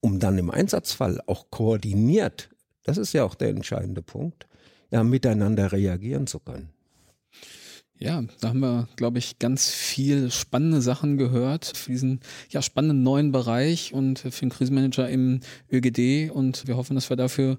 um 0.00 0.18
dann 0.18 0.36
im 0.36 0.50
Einsatzfall 0.50 1.20
auch 1.26 1.50
koordiniert, 1.50 2.50
das 2.82 2.98
ist 2.98 3.12
ja 3.12 3.22
auch 3.22 3.36
der 3.36 3.50
entscheidende 3.50 4.02
Punkt, 4.02 4.48
ja, 4.90 5.04
miteinander 5.04 5.70
reagieren 5.70 6.26
zu 6.26 6.40
können. 6.40 6.70
Ja, 8.02 8.20
da 8.40 8.48
haben 8.48 8.58
wir, 8.58 8.88
glaube 8.96 9.20
ich, 9.20 9.38
ganz 9.38 9.70
viel 9.70 10.32
spannende 10.32 10.82
Sachen 10.82 11.18
gehört 11.18 11.70
für 11.76 11.92
diesen 11.92 12.18
ja, 12.50 12.60
spannenden 12.60 13.04
neuen 13.04 13.30
Bereich 13.30 13.94
und 13.94 14.18
für 14.18 14.30
den 14.30 14.50
Krisenmanager 14.50 15.08
im 15.08 15.38
ÖGD. 15.70 16.32
Und 16.32 16.66
wir 16.66 16.76
hoffen, 16.76 16.96
dass 16.96 17.10
wir 17.10 17.16
dafür 17.16 17.58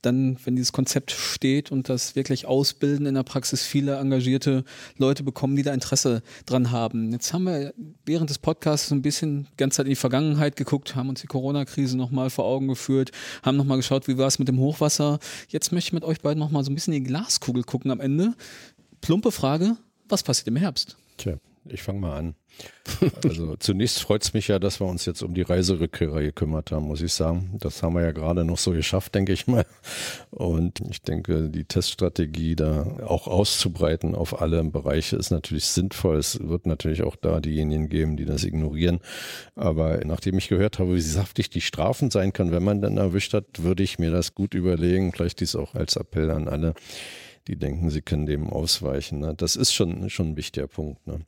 dann, 0.00 0.38
wenn 0.44 0.56
dieses 0.56 0.72
Konzept 0.72 1.10
steht 1.10 1.70
und 1.70 1.90
das 1.90 2.16
wirklich 2.16 2.46
ausbilden 2.46 3.04
in 3.04 3.16
der 3.16 3.22
Praxis, 3.22 3.64
viele 3.64 3.96
engagierte 3.96 4.64
Leute 4.96 5.24
bekommen, 5.24 5.56
die 5.56 5.62
da 5.62 5.74
Interesse 5.74 6.22
dran 6.46 6.70
haben. 6.70 7.12
Jetzt 7.12 7.34
haben 7.34 7.44
wir 7.44 7.74
während 8.06 8.30
des 8.30 8.38
Podcasts 8.38 8.88
so 8.88 8.94
ein 8.94 9.02
bisschen 9.02 9.44
die 9.52 9.56
ganze 9.58 9.76
Zeit 9.76 9.86
in 9.86 9.90
die 9.90 9.96
Vergangenheit 9.96 10.56
geguckt, 10.56 10.96
haben 10.96 11.10
uns 11.10 11.20
die 11.20 11.26
Corona-Krise 11.26 11.98
nochmal 11.98 12.30
vor 12.30 12.46
Augen 12.46 12.66
geführt, 12.66 13.10
haben 13.42 13.58
nochmal 13.58 13.76
geschaut, 13.76 14.08
wie 14.08 14.16
war 14.16 14.28
es 14.28 14.38
mit 14.38 14.48
dem 14.48 14.58
Hochwasser. 14.58 15.18
Jetzt 15.48 15.70
möchte 15.70 15.88
ich 15.88 15.92
mit 15.92 16.04
euch 16.04 16.22
beiden 16.22 16.38
nochmal 16.38 16.64
so 16.64 16.70
ein 16.70 16.74
bisschen 16.74 16.94
in 16.94 17.04
die 17.04 17.10
Glaskugel 17.10 17.62
gucken 17.62 17.90
am 17.90 18.00
Ende 18.00 18.32
plumpe 19.02 19.30
Frage, 19.30 19.76
was 20.08 20.22
passiert 20.22 20.48
im 20.48 20.56
Herbst? 20.56 20.96
Tja, 21.18 21.36
Ich 21.68 21.82
fange 21.82 22.00
mal 22.00 22.16
an. 22.16 22.34
Also 23.24 23.56
zunächst 23.56 24.00
freut 24.02 24.22
es 24.22 24.34
mich 24.34 24.48
ja, 24.48 24.58
dass 24.58 24.80
wir 24.80 24.86
uns 24.86 25.06
jetzt 25.06 25.22
um 25.22 25.32
die 25.32 25.42
Reiserückkehrer 25.42 26.20
gekümmert 26.20 26.72
haben, 26.72 26.86
muss 26.86 27.00
ich 27.00 27.12
sagen. 27.12 27.56
Das 27.60 27.82
haben 27.82 27.94
wir 27.94 28.02
ja 28.02 28.12
gerade 28.12 28.44
noch 28.44 28.58
so 28.58 28.72
geschafft, 28.72 29.14
denke 29.14 29.32
ich 29.32 29.46
mal. 29.46 29.64
Und 30.30 30.80
ich 30.90 31.00
denke, 31.02 31.48
die 31.48 31.64
Teststrategie 31.64 32.56
da 32.56 32.82
auch 33.06 33.28
auszubreiten 33.28 34.14
auf 34.14 34.40
alle 34.42 34.62
Bereiche 34.64 35.16
ist 35.16 35.30
natürlich 35.30 35.66
sinnvoll. 35.66 36.16
Es 36.16 36.40
wird 36.40 36.66
natürlich 36.66 37.02
auch 37.02 37.16
da 37.16 37.40
diejenigen 37.40 37.88
geben, 37.88 38.16
die 38.16 38.24
das 38.24 38.44
ignorieren. 38.44 39.00
Aber 39.54 40.00
nachdem 40.04 40.36
ich 40.38 40.48
gehört 40.48 40.78
habe, 40.78 40.94
wie 40.96 41.00
saftig 41.00 41.48
die 41.48 41.60
Strafen 41.60 42.10
sein 42.10 42.32
kann, 42.32 42.52
wenn 42.52 42.64
man 42.64 42.82
dann 42.82 42.98
erwischt 42.98 43.34
hat, 43.34 43.62
würde 43.62 43.82
ich 43.82 43.98
mir 43.98 44.10
das 44.10 44.34
gut 44.34 44.54
überlegen. 44.54 45.12
Vielleicht 45.12 45.40
dies 45.40 45.56
auch 45.56 45.74
als 45.74 45.96
Appell 45.96 46.30
an 46.30 46.48
alle 46.48 46.74
die 47.48 47.56
denken, 47.56 47.90
sie 47.90 48.02
können 48.02 48.26
dem 48.26 48.48
ausweichen. 48.48 49.20
Ne? 49.20 49.34
Das 49.34 49.56
ist 49.56 49.72
schon, 49.72 50.08
schon 50.10 50.30
ein 50.30 50.36
wichtiger 50.36 50.68
Punkt. 50.68 51.06
Ne? 51.06 51.20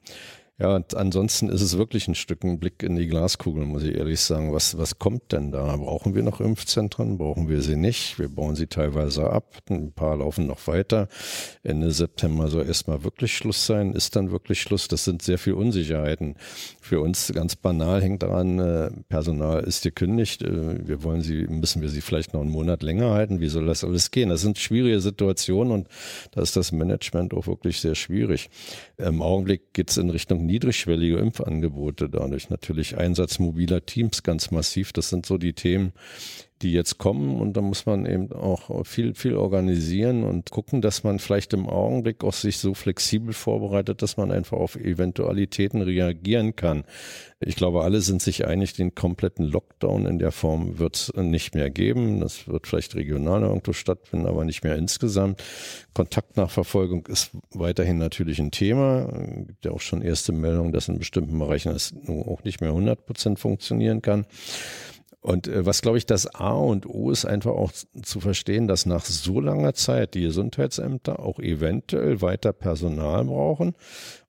Ja, 0.57 0.77
und 0.77 0.95
ansonsten 0.95 1.49
ist 1.49 1.63
es 1.63 1.77
wirklich 1.77 2.07
ein 2.07 2.15
Stück 2.15 2.45
ein 2.45 2.61
Blick 2.61 2.85
in 2.85 2.95
die 2.95 3.09
Glaskugel, 3.09 3.65
muss 3.65 3.83
ich 3.83 3.97
ehrlich 3.97 4.21
sagen. 4.21 4.53
Was, 4.53 4.79
was 4.79 5.01
kommt 5.01 5.33
denn 5.33 5.51
da? 5.51 5.77
Brauchen 5.77 6.15
wir 6.15 6.23
noch 6.23 6.41
Impfzentren? 6.41 7.19
Brauchen 7.19 7.49
wir 7.49 7.61
sie 7.61 7.75
nicht? 7.75 8.21
Wir 8.21 8.29
bauen 8.29 8.55
sie 8.55 8.69
teilweise 8.69 9.29
ab. 9.31 9.59
Ein 9.69 9.91
paar 9.91 10.17
laufen 10.17 10.47
noch 10.47 10.65
weiter. 10.69 11.09
Ende 11.65 11.91
September 11.91 12.47
soll 12.47 12.67
erstmal 12.67 13.03
wirklich 13.03 13.37
Schluss 13.37 13.67
sein. 13.67 13.95
Ist 13.95 14.15
dann 14.15 14.31
wirklich 14.31 14.61
Schluss? 14.61 14.87
Das 14.87 15.03
sind 15.03 15.23
sehr 15.23 15.39
viele 15.39 15.57
Unsicherheiten. 15.57 16.37
Für 16.81 17.01
uns 17.01 17.33
ganz 17.35 17.57
banal 17.57 18.01
hängt 18.01 18.23
daran, 18.23 18.61
äh, 18.61 18.91
Personal 19.09 19.65
ist 19.65 19.83
gekündigt. 19.83 20.43
Äh, 20.43 20.87
wir 20.87 21.03
wollen 21.03 21.23
sie, 21.23 21.49
müssen 21.49 21.83
wir 21.83 21.89
sie 21.89 22.01
vielleicht 22.01 22.33
noch 22.33 22.43
einen 22.43 22.51
Monat 22.51 22.85
länger 22.85 23.11
halten? 23.11 23.41
Wie 23.41 23.49
soll 23.49 23.67
das 23.67 23.83
alles 23.83 24.13
gehen? 24.13 24.29
Das 24.29 24.43
sind 24.43 24.59
schwierige 24.59 25.01
Situationen 25.01 25.73
und 25.73 25.89
da 26.31 26.43
ist 26.43 26.55
das 26.55 26.71
Management 26.71 27.35
auch 27.35 27.49
wirklich 27.49 27.81
sehr 27.81 27.97
schwierig. 27.97 28.51
Im 28.99 29.21
Augenblick 29.21 29.75
geht 29.75 29.91
es 29.91 29.97
in 29.97 30.11
Richtung 30.11 30.44
niedrigschwellige 30.47 31.19
Impfangebote, 31.19 32.09
dadurch 32.09 32.51
natürlich 32.51 32.97
Einsatz 32.97 33.39
mobiler 33.39 33.85
Teams 33.85 34.23
ganz 34.23 34.51
massiv. 34.51 34.93
Das 34.93 35.09
sind 35.09 35.27
so 35.27 35.39
die 35.39 35.53
Themen, 35.53 35.93
die 36.65 36.73
jetzt 36.73 36.99
kommen 36.99 37.41
und 37.41 37.57
da 37.57 37.61
muss 37.61 37.87
man 37.87 38.07
eben 38.07 38.33
auch 38.33 38.85
viel, 38.87 39.15
viel 39.15 39.37
organisieren 39.37 40.25
und 40.25 40.51
gucken, 40.51 40.81
dass 40.81 41.05
man 41.05 41.19
vielleicht 41.19 41.53
im 41.53 41.69
Augenblick 41.69 42.25
auch 42.25 42.33
sich 42.33 42.59
so 42.59 42.73
flexibel 42.75 43.35
vorbereitet, 43.35 44.01
dass 44.01 44.17
man 44.17 44.33
einfach 44.33 44.57
auf 44.57 44.75
Eventualitäten 44.77 45.83
reagieren 45.83 46.57
kann. 46.57 46.85
Ich 47.41 47.57
glaube, 47.57 47.83
alle 47.83 48.01
sind 48.01 48.23
sich 48.23 48.47
einig, 48.47 48.73
den 48.73 48.95
kompletten 48.95 49.45
Lockdown 49.45 50.07
in 50.07 50.19
der 50.19 50.33
Form 50.33 50.79
wird 50.79 50.97
es 50.97 51.13
nicht 51.15 51.55
mehr 51.55 51.69
geben. 51.69 52.21
Das 52.21 52.49
wird 52.49 52.67
vielleicht 52.67 52.95
regional 52.95 53.43
irgendwo 53.43 53.75
stattfinden, 53.75 54.27
aber 54.27 54.47
nicht 54.47 54.65
mehr 54.65 54.77
insgesamt. 54.77 55.43
Kontaktnachverfolgung 55.93 57.07
ist 57.07 57.33
weiterhin 57.53 57.99
natürlich 57.99 58.39
ein 58.39 58.51
Thema. 58.51 59.11
Es 59.41 59.47
gibt 59.49 59.65
ja 59.67 59.73
auch 59.73 59.83
schon 59.83 60.01
erste 60.01 60.33
Meldungen, 60.33 60.73
dass 60.73 60.89
in 60.89 60.99
bestimmten 60.99 61.39
Bereichen 61.39 61.73
es 61.73 61.93
auch 62.09 62.43
nicht 62.45 62.63
mehr 62.63 62.71
100 62.71 63.05
Prozent 63.05 63.39
funktionieren 63.39 64.01
kann. 64.01 64.25
Und 65.25 65.49
äh, 65.49 65.65
was, 65.65 65.81
glaube 65.81 65.97
ich, 65.97 66.05
das 66.05 66.27
A 66.35 66.53
und 66.53 66.85
O 66.85 67.11
ist 67.11 67.25
einfach 67.25 67.53
auch 67.53 67.73
zu 67.73 68.21
verstehen, 68.21 68.69
dass 68.69 68.85
nach 68.85 69.07
so 69.07 69.41
langer 69.41 69.73
Zeit 69.73 70.13
die 70.13 70.21
Gesundheitsämter 70.21 71.19
auch 71.19 71.39
eventuell 71.39 72.21
weiter 72.21 72.53
Personal 72.53 73.25
brauchen, 73.25 73.75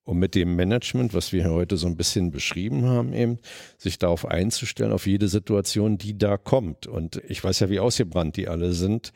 um 0.05 0.19
mit 0.19 0.35
dem 0.35 0.55
Management, 0.55 1.13
was 1.13 1.33
wir 1.33 1.51
heute 1.51 1.75
so 1.75 1.87
ein 1.87 1.97
bisschen 1.97 2.31
beschrieben 2.31 2.85
haben, 2.85 3.11
eben 3.11 3.39
sich 3.77 3.99
darauf 3.99 4.25
einzustellen, 4.25 4.93
auf 4.93 5.05
jede 5.05 5.27
Situation, 5.27 5.97
die 5.97 6.17
da 6.17 6.37
kommt. 6.37 6.87
Und 6.87 7.21
ich 7.27 7.43
weiß 7.43 7.59
ja, 7.59 7.69
wie 7.69 7.81
ausgebrannt 7.81 8.37
die 8.37 8.47
alle 8.47 8.71
sind. 8.71 9.11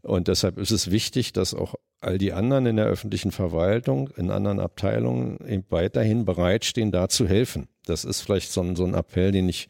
Und 0.00 0.28
deshalb 0.28 0.56
ist 0.56 0.70
es 0.70 0.90
wichtig, 0.90 1.34
dass 1.34 1.52
auch 1.52 1.74
all 2.00 2.18
die 2.18 2.32
anderen 2.32 2.66
in 2.66 2.76
der 2.76 2.86
öffentlichen 2.86 3.32
Verwaltung, 3.32 4.10
in 4.16 4.30
anderen 4.30 4.60
Abteilungen 4.60 5.38
eben 5.46 5.64
weiterhin 5.70 6.24
bereitstehen, 6.24 6.92
da 6.92 7.08
zu 7.08 7.26
helfen. 7.26 7.68
Das 7.86 8.04
ist 8.04 8.20
vielleicht 8.20 8.52
so 8.52 8.60
ein, 8.60 8.76
so 8.76 8.84
ein 8.84 8.94
Appell, 8.94 9.32
den 9.32 9.48
ich 9.48 9.68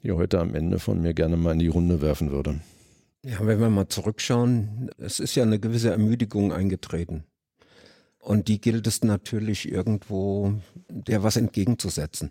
hier 0.00 0.16
heute 0.16 0.40
am 0.40 0.54
Ende 0.54 0.78
von 0.78 1.00
mir 1.00 1.14
gerne 1.14 1.36
mal 1.36 1.52
in 1.52 1.58
die 1.58 1.68
Runde 1.68 2.00
werfen 2.00 2.30
würde. 2.30 2.60
Ja, 3.24 3.46
wenn 3.46 3.60
wir 3.60 3.70
mal 3.70 3.88
zurückschauen, 3.88 4.90
es 4.98 5.20
ist 5.20 5.36
ja 5.36 5.44
eine 5.44 5.60
gewisse 5.60 5.90
Ermüdigung 5.90 6.52
eingetreten. 6.52 7.24
Und 8.18 8.48
die 8.48 8.60
gilt 8.60 8.86
es 8.86 9.02
natürlich 9.02 9.70
irgendwo 9.70 10.54
der 10.88 11.22
was 11.22 11.36
entgegenzusetzen. 11.36 12.30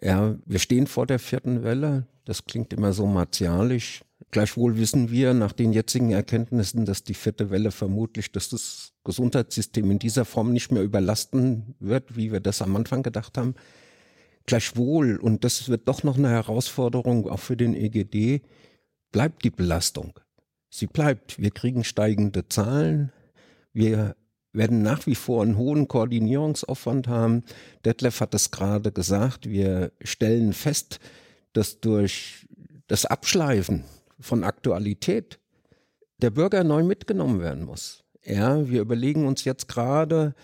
Ja, 0.00 0.36
wir 0.44 0.58
stehen 0.58 0.86
vor 0.86 1.06
der 1.06 1.18
vierten 1.18 1.62
Welle. 1.62 2.06
Das 2.26 2.44
klingt 2.44 2.72
immer 2.72 2.92
so 2.92 3.06
martialisch. 3.06 4.02
Gleichwohl 4.32 4.76
wissen 4.76 5.10
wir 5.10 5.32
nach 5.32 5.52
den 5.52 5.72
jetzigen 5.72 6.10
Erkenntnissen, 6.10 6.84
dass 6.84 7.04
die 7.04 7.14
vierte 7.14 7.50
Welle 7.50 7.70
vermutlich, 7.70 8.32
dass 8.32 8.48
das 8.48 8.92
Gesundheitssystem 9.04 9.88
in 9.90 10.00
dieser 10.00 10.24
Form 10.24 10.52
nicht 10.52 10.72
mehr 10.72 10.82
überlasten 10.82 11.76
wird, 11.78 12.16
wie 12.16 12.32
wir 12.32 12.40
das 12.40 12.60
am 12.62 12.74
Anfang 12.74 13.04
gedacht 13.04 13.38
haben. 13.38 13.54
Gleichwohl, 14.44 15.16
und 15.16 15.44
das 15.44 15.68
wird 15.68 15.86
doch 15.86 16.02
noch 16.02 16.18
eine 16.18 16.30
Herausforderung 16.30 17.28
auch 17.30 17.38
für 17.38 17.56
den 17.56 17.74
EGD, 17.74 18.42
bleibt 19.12 19.44
die 19.44 19.50
Belastung. 19.50 20.18
Sie 20.68 20.88
bleibt. 20.88 21.40
Wir 21.40 21.52
kriegen 21.52 21.84
steigende 21.84 22.48
Zahlen. 22.48 23.12
Wir 23.72 24.16
werden 24.52 24.82
nach 24.82 25.06
wie 25.06 25.14
vor 25.14 25.42
einen 25.42 25.56
hohen 25.56 25.86
Koordinierungsaufwand 25.86 27.06
haben. 27.06 27.44
Detlef 27.84 28.20
hat 28.20 28.34
es 28.34 28.50
gerade 28.50 28.90
gesagt. 28.90 29.48
Wir 29.48 29.92
stellen 30.02 30.52
fest, 30.52 30.98
dass 31.56 31.80
durch 31.80 32.46
das 32.86 33.06
Abschleifen 33.06 33.84
von 34.20 34.44
Aktualität 34.44 35.38
der 36.18 36.30
Bürger 36.30 36.64
neu 36.64 36.82
mitgenommen 36.82 37.40
werden 37.40 37.64
muss. 37.64 38.04
Ja, 38.24 38.68
wir 38.68 38.80
überlegen 38.80 39.26
uns 39.26 39.44
jetzt 39.44 39.68
gerade 39.68 40.34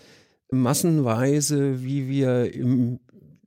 massenweise, 0.49 1.83
wie 1.83 2.07
wir 2.07 2.53
im 2.53 2.99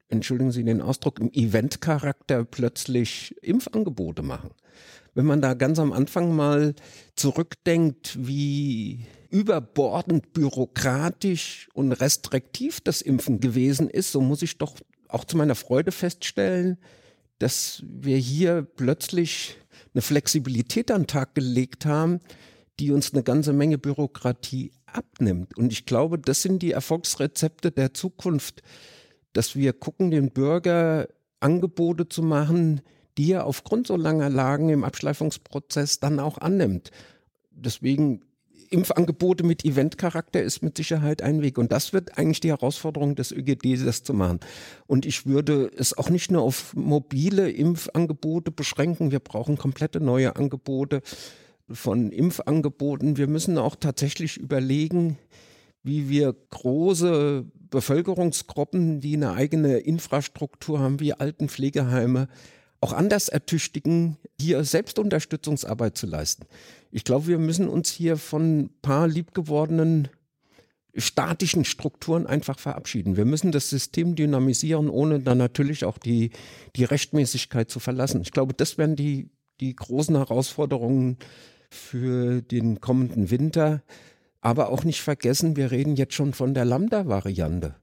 entschuldigen 0.09 0.53
Sie 0.53 0.63
den 0.63 0.81
Ausdruck, 0.81 1.19
im 1.19 1.33
Eventcharakter 1.33 2.45
plötzlich 2.45 3.35
Impfangebote 3.43 4.23
machen. 4.23 4.51
Wenn 5.15 5.27
man 5.27 5.41
da 5.41 5.55
ganz 5.55 5.81
am 5.81 5.93
Anfang 5.93 6.37
mal 6.37 6.75
zurückdenkt, 7.17 8.17
wie 8.21 9.07
überbordend 9.31 10.33
bürokratisch 10.33 11.69
und 11.75 11.91
restriktiv 11.91 12.81
das 12.81 13.03
Impfen 13.03 13.41
gewesen 13.41 13.91
ist, 13.91 14.13
so 14.13 14.21
muss 14.21 14.43
ich 14.43 14.59
doch 14.59 14.77
auch 15.09 15.25
zu 15.25 15.37
meiner 15.37 15.57
Freude 15.57 15.91
feststellen, 15.91 16.79
dass 17.39 17.83
wir 17.87 18.17
hier 18.17 18.63
plötzlich 18.63 19.57
eine 19.95 20.03
Flexibilität 20.03 20.91
an 20.91 21.03
den 21.03 21.07
Tag 21.07 21.35
gelegt 21.35 21.87
haben, 21.87 22.21
die 22.79 22.93
uns 22.93 23.13
eine 23.13 23.23
ganze 23.23 23.53
Menge 23.53 23.79
Bürokratie 23.79 24.73
abnimmt. 24.87 25.57
Und 25.57 25.73
ich 25.73 25.87
glaube, 25.87 26.19
das 26.19 26.43
sind 26.43 26.63
die 26.63 26.73
Erfolgsrezepte 26.73 27.71
der 27.71 27.95
Zukunft, 27.95 28.63
dass 29.33 29.57
wir 29.57 29.73
gucken, 29.73 30.11
den 30.11 30.31
Bürger 30.31 31.09
Angebote 31.41 32.09
zu 32.09 32.23
machen, 32.23 32.81
die 33.19 33.33
er 33.33 33.47
aufgrund 33.47 33.87
so 33.87 33.97
langer 33.97 34.31
Lagen 34.31 34.69
im 34.69 34.85
Abschleifungsprozess 34.85 36.01
dann 36.01 36.21
auch 36.21 36.39
annimmt. 36.39 36.91
Deswegen 37.51 38.23
Impfangebote 38.71 39.45
mit 39.45 39.65
Eventcharakter 39.65 40.43
ist 40.43 40.63
mit 40.63 40.77
Sicherheit 40.77 41.23
ein 41.23 41.43
Weg. 41.43 41.59
Und 41.59 41.73
das 41.73 41.93
wird 41.93 42.19
eigentlich 42.19 42.41
die 42.41 42.51
Herausforderung 42.51 43.15
des 43.15 43.33
ÖGD, 43.33 43.85
das 43.85 44.03
zu 44.03 44.15
machen. 44.15 44.41
Und 44.87 45.07
ich 45.07 45.27
würde 45.27 45.71
es 45.77 45.97
auch 45.97 46.11
nicht 46.11 46.31
nur 46.31 46.43
auf 46.43 46.75
mobile 46.75 47.51
Impfangebote 47.51 48.51
beschränken. 48.51 49.11
Wir 49.11 49.21
brauchen 49.21 49.57
komplette 49.57 50.01
neue 50.01 50.37
Angebote 50.37 51.03
von 51.71 52.11
Impfangeboten. 52.11 53.17
Wir 53.17 53.27
müssen 53.27 53.59
auch 53.59 53.77
tatsächlich 53.77 54.37
überlegen, 54.37 55.19
wie 55.83 56.09
wir 56.09 56.35
große 56.51 57.45
Bevölkerungsgruppen, 57.71 59.01
die 59.01 59.15
eine 59.17 59.33
eigene 59.33 59.79
Infrastruktur 59.79 60.81
haben, 60.81 61.01
wie 61.01 61.13
Altenpflegeheime, 61.13 62.29
auch 62.81 62.93
anders 62.93 63.29
ertüchtigen, 63.29 64.17
hier 64.41 64.63
Selbstunterstützungsarbeit 64.65 65.97
zu 65.97 66.07
leisten. 66.07 66.47
Ich 66.91 67.05
glaube, 67.05 67.27
wir 67.27 67.39
müssen 67.39 67.69
uns 67.69 67.91
hier 67.91 68.17
von 68.17 68.61
ein 68.61 68.71
paar 68.83 69.09
liebgewordenen 69.09 70.09
statischen 70.97 71.65
Strukturen 71.65 72.27
einfach 72.27 72.59
verabschieden. 72.59 73.17
Wir 73.17 73.25
müssen 73.25 73.53
das 73.53 73.69
System 73.69 74.15
dynamisieren, 74.15 74.89
ohne 74.89 75.21
dann 75.21 75.39
natürlich 75.39 75.85
auch 75.85 75.99
die, 75.99 76.31
die 76.75 76.85
Rechtmäßigkeit 76.85 77.71
zu 77.71 77.81
verlassen. 77.81 78.23
Ich 78.23 78.33
glaube, 78.33 78.55
das 78.55 78.79
werden 78.79 78.97
die, 78.97 79.29
die 79.61 79.75
großen 79.75 80.17
Herausforderungen 80.17 81.19
für 81.71 82.41
den 82.41 82.81
kommenden 82.81 83.31
Winter. 83.31 83.83
Aber 84.41 84.71
auch 84.71 84.85
nicht 84.85 85.03
vergessen, 85.03 85.57
wir 85.57 85.71
reden 85.71 85.97
jetzt 85.97 86.15
schon 86.15 86.33
von 86.33 86.55
der 86.55 86.65
Lambda-Variante. 86.65 87.75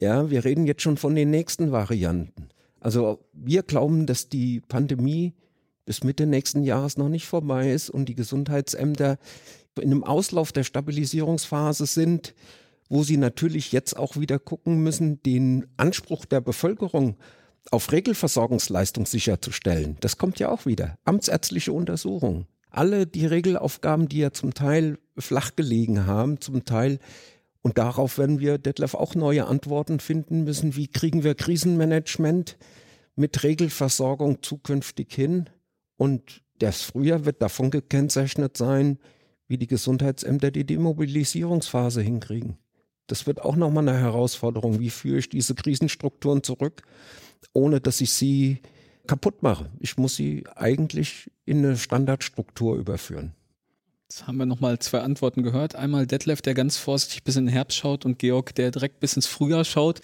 Ja, 0.00 0.30
wir 0.30 0.44
reden 0.44 0.66
jetzt 0.66 0.82
schon 0.82 0.96
von 0.96 1.14
den 1.14 1.30
nächsten 1.30 1.72
Varianten. 1.72 2.43
Also 2.84 3.24
wir 3.32 3.62
glauben, 3.62 4.04
dass 4.04 4.28
die 4.28 4.60
Pandemie 4.60 5.32
bis 5.86 6.04
Mitte 6.04 6.26
nächsten 6.26 6.62
Jahres 6.64 6.98
noch 6.98 7.08
nicht 7.08 7.24
vorbei 7.26 7.72
ist 7.72 7.88
und 7.88 8.10
die 8.10 8.14
Gesundheitsämter 8.14 9.16
in 9.80 9.90
einem 9.90 10.04
Auslauf 10.04 10.52
der 10.52 10.64
Stabilisierungsphase 10.64 11.86
sind, 11.86 12.34
wo 12.90 13.02
sie 13.02 13.16
natürlich 13.16 13.72
jetzt 13.72 13.96
auch 13.96 14.18
wieder 14.18 14.38
gucken 14.38 14.82
müssen, 14.82 15.22
den 15.22 15.66
Anspruch 15.78 16.26
der 16.26 16.42
Bevölkerung 16.42 17.16
auf 17.70 17.90
Regelversorgungsleistung 17.90 19.06
sicherzustellen. 19.06 19.96
Das 20.00 20.18
kommt 20.18 20.38
ja 20.38 20.50
auch 20.50 20.66
wieder. 20.66 20.98
Amtsärztliche 21.06 21.72
Untersuchungen 21.72 22.46
alle 22.74 23.06
die 23.06 23.26
Regelaufgaben, 23.26 24.08
die 24.08 24.18
ja 24.18 24.32
zum 24.32 24.54
Teil 24.54 24.98
flach 25.16 25.56
gelegen 25.56 26.06
haben, 26.06 26.40
zum 26.40 26.64
Teil 26.64 26.98
Und 27.64 27.78
darauf 27.78 28.18
werden 28.18 28.40
wir, 28.40 28.58
Detlef, 28.58 28.92
auch 28.92 29.14
neue 29.14 29.46
Antworten 29.46 29.98
finden 29.98 30.44
müssen. 30.44 30.76
Wie 30.76 30.86
kriegen 30.86 31.24
wir 31.24 31.34
Krisenmanagement 31.34 32.58
mit 33.16 33.42
Regelversorgung 33.42 34.42
zukünftig 34.42 35.14
hin? 35.14 35.48
Und 35.96 36.42
das 36.58 36.82
Frühjahr 36.82 37.24
wird 37.24 37.40
davon 37.40 37.70
gekennzeichnet 37.70 38.58
sein, 38.58 38.98
wie 39.48 39.56
die 39.56 39.66
Gesundheitsämter 39.66 40.50
die 40.50 40.66
Demobilisierungsphase 40.66 42.02
hinkriegen. 42.02 42.58
Das 43.06 43.26
wird 43.26 43.40
auch 43.40 43.56
nochmal 43.56 43.88
eine 43.88 43.98
Herausforderung. 43.98 44.78
Wie 44.78 44.90
führe 44.90 45.18
ich 45.18 45.30
diese 45.30 45.54
Krisenstrukturen 45.54 46.42
zurück, 46.42 46.82
ohne 47.54 47.80
dass 47.80 48.02
ich 48.02 48.12
sie 48.12 48.60
kaputt 49.06 49.42
mache? 49.42 49.70
Ich 49.78 49.96
muss 49.96 50.16
sie 50.16 50.44
eigentlich 50.54 51.30
in 51.46 51.64
eine 51.64 51.78
Standardstruktur 51.78 52.76
überführen. 52.76 53.32
Jetzt 54.14 54.28
haben 54.28 54.36
wir 54.36 54.46
nochmal 54.46 54.78
zwei 54.78 55.00
Antworten 55.00 55.42
gehört. 55.42 55.74
Einmal 55.74 56.06
Detlef, 56.06 56.40
der 56.40 56.54
ganz 56.54 56.76
vorsichtig 56.76 57.24
bis 57.24 57.34
in 57.34 57.46
den 57.46 57.52
Herbst 57.52 57.76
schaut 57.76 58.04
und 58.04 58.20
Georg, 58.20 58.54
der 58.54 58.70
direkt 58.70 59.00
bis 59.00 59.14
ins 59.14 59.26
Frühjahr 59.26 59.64
schaut, 59.64 60.02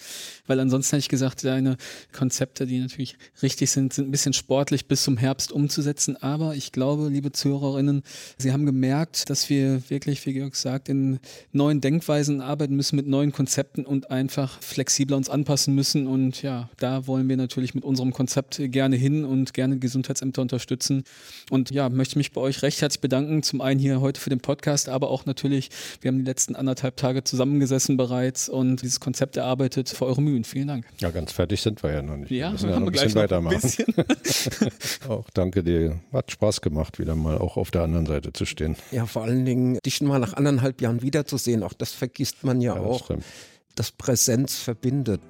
weil 0.49 0.59
ansonsten 0.59 0.97
hätte 0.97 1.05
ich 1.05 1.09
gesagt, 1.09 1.45
deine 1.45 1.77
Konzepte, 2.11 2.67
die 2.67 2.81
natürlich 2.81 3.17
richtig 3.41 3.71
sind, 3.71 3.93
sind 3.93 4.09
ein 4.09 4.11
bisschen 4.11 4.33
sportlich 4.33 4.87
bis 4.87 5.05
zum 5.05 5.17
Herbst 5.17 5.53
umzusetzen. 5.53 6.21
Aber 6.21 6.57
ich 6.57 6.73
glaube, 6.73 7.09
liebe 7.09 7.31
Zuhörerinnen, 7.31 8.03
Sie 8.37 8.53
haben 8.53 8.67
gemerkt, 8.67 9.31
dass 9.31 9.49
wir 9.49 9.89
wirklich, 9.89 10.27
wie 10.27 10.33
Georg 10.33 10.57
sagt, 10.57 10.89
in 10.89 11.21
neuen 11.53 11.81
Denkweisen 11.81 12.41
arbeiten 12.41 12.75
müssen 12.75 12.97
mit 12.97 13.07
neuen 13.07 13.31
Konzepten 13.31 13.87
und 13.87 14.11
einfach 14.11 14.61
flexibler 14.61 15.19
uns 15.19 15.29
anpassen 15.29 15.77
müssen. 15.77 16.09
Und 16.09 16.43
ja, 16.43 16.69
da 16.79 17.07
wollen 17.07 17.29
wir 17.29 17.37
natürlich 17.37 17.77
mit 17.77 17.85
unserem 17.85 18.13
Konzept 18.13 18.61
gerne 18.61 18.97
hin 18.97 19.25
und 19.25 19.55
gerne 19.55 19.79
Gesundheitsämter 19.79 20.43
unterstützen. 20.43 21.05
Und 21.49 21.71
ja, 21.71 21.89
möchte 21.89 22.19
mich 22.19 22.33
bei 22.33 22.41
euch 22.41 22.63
recht 22.63 22.83
herzlich 22.83 23.01
bedanken. 23.01 23.45
Zum 23.45 23.61
einen 23.61 23.79
hier 23.79 24.00
heute 24.01 24.21
für 24.21 24.31
den 24.31 24.41
Podcast, 24.41 24.89
aber 24.89 25.11
auch 25.11 25.27
natürlich, 25.27 25.71
wir 26.01 26.09
haben 26.11 26.19
die 26.19 26.25
letzten 26.25 26.57
anderthalb 26.57 26.97
Tage 26.97 27.25
zusammengesessen 27.25 27.97
bereits 27.97 28.49
und 28.49 28.83
dieses 28.83 29.01
Konzept 29.01 29.37
erarbeitet 29.37 29.89
für 29.89 30.07
eure 30.07 30.23
Mühen. 30.23 30.45
Vielen 30.45 30.69
Dank. 30.69 30.87
Ja, 30.99 31.11
ganz 31.11 31.33
fertig 31.33 31.61
sind 31.61 31.83
wir 31.83 31.93
ja 31.93 32.03
noch 32.03 32.17
nicht. 32.17 32.31
Ja, 32.31 32.47
wir 32.49 32.53
müssen 32.53 32.71
haben 32.71 32.73
ja 32.75 32.81
noch 32.81 32.93
wir 32.93 33.01
ein 33.03 33.13
gleich 33.15 33.15
bisschen 33.15 33.41
noch 33.41 33.47
ein 33.49 33.63
weitermachen. 33.63 34.21
bisschen. 34.23 35.09
auch 35.11 35.31
danke 35.31 35.63
dir. 35.63 36.01
Hat 36.13 36.31
Spaß 36.31 36.61
gemacht, 36.61 36.99
wieder 36.99 37.15
mal 37.15 37.39
auch 37.39 37.57
auf 37.57 37.71
der 37.71 37.83
anderen 37.83 38.07
Seite 38.07 38.33
zu 38.33 38.45
stehen. 38.47 38.77
Ja, 38.93 39.07
vor 39.07 39.23
allen 39.25 39.45
Dingen, 39.45 39.79
dich 39.85 40.01
mal 40.01 40.19
nach 40.19 40.35
anderthalb 40.35 40.81
Jahren 40.81 41.03
wiederzusehen, 41.03 41.63
auch 41.63 41.73
das 41.73 41.93
vergisst 41.93 42.45
man 42.45 42.61
ja, 42.61 42.75
Ja, 42.75 42.81
das 42.83 42.89
auch. 42.89 43.05
stimmt. 43.05 43.25
Das 43.77 43.93
Präsenz 43.93 44.57
verbindet. 44.59 45.21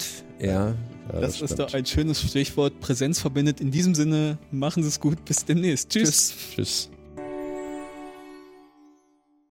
Ja, 0.40 0.74
Ja, 1.12 1.20
Das, 1.20 1.32
ist 1.32 1.36
stimmt. 1.52 1.58
doch 1.60 1.74
ein 1.74 1.84
schönes 1.86 2.20
Stichwort. 2.22 2.80
Präsenz 2.80 3.20
verbindet. 3.20 3.60
In 3.60 3.70
diesem 3.70 3.94
Sinne, 3.94 4.38
machen 4.50 4.82
Sie 4.82 4.88
es 4.88 4.98
gut. 4.98 5.24
Bis 5.26 5.44
demnächst. 5.44 5.90
Tschüss. 5.90 6.32
Tschüss. 6.54 6.90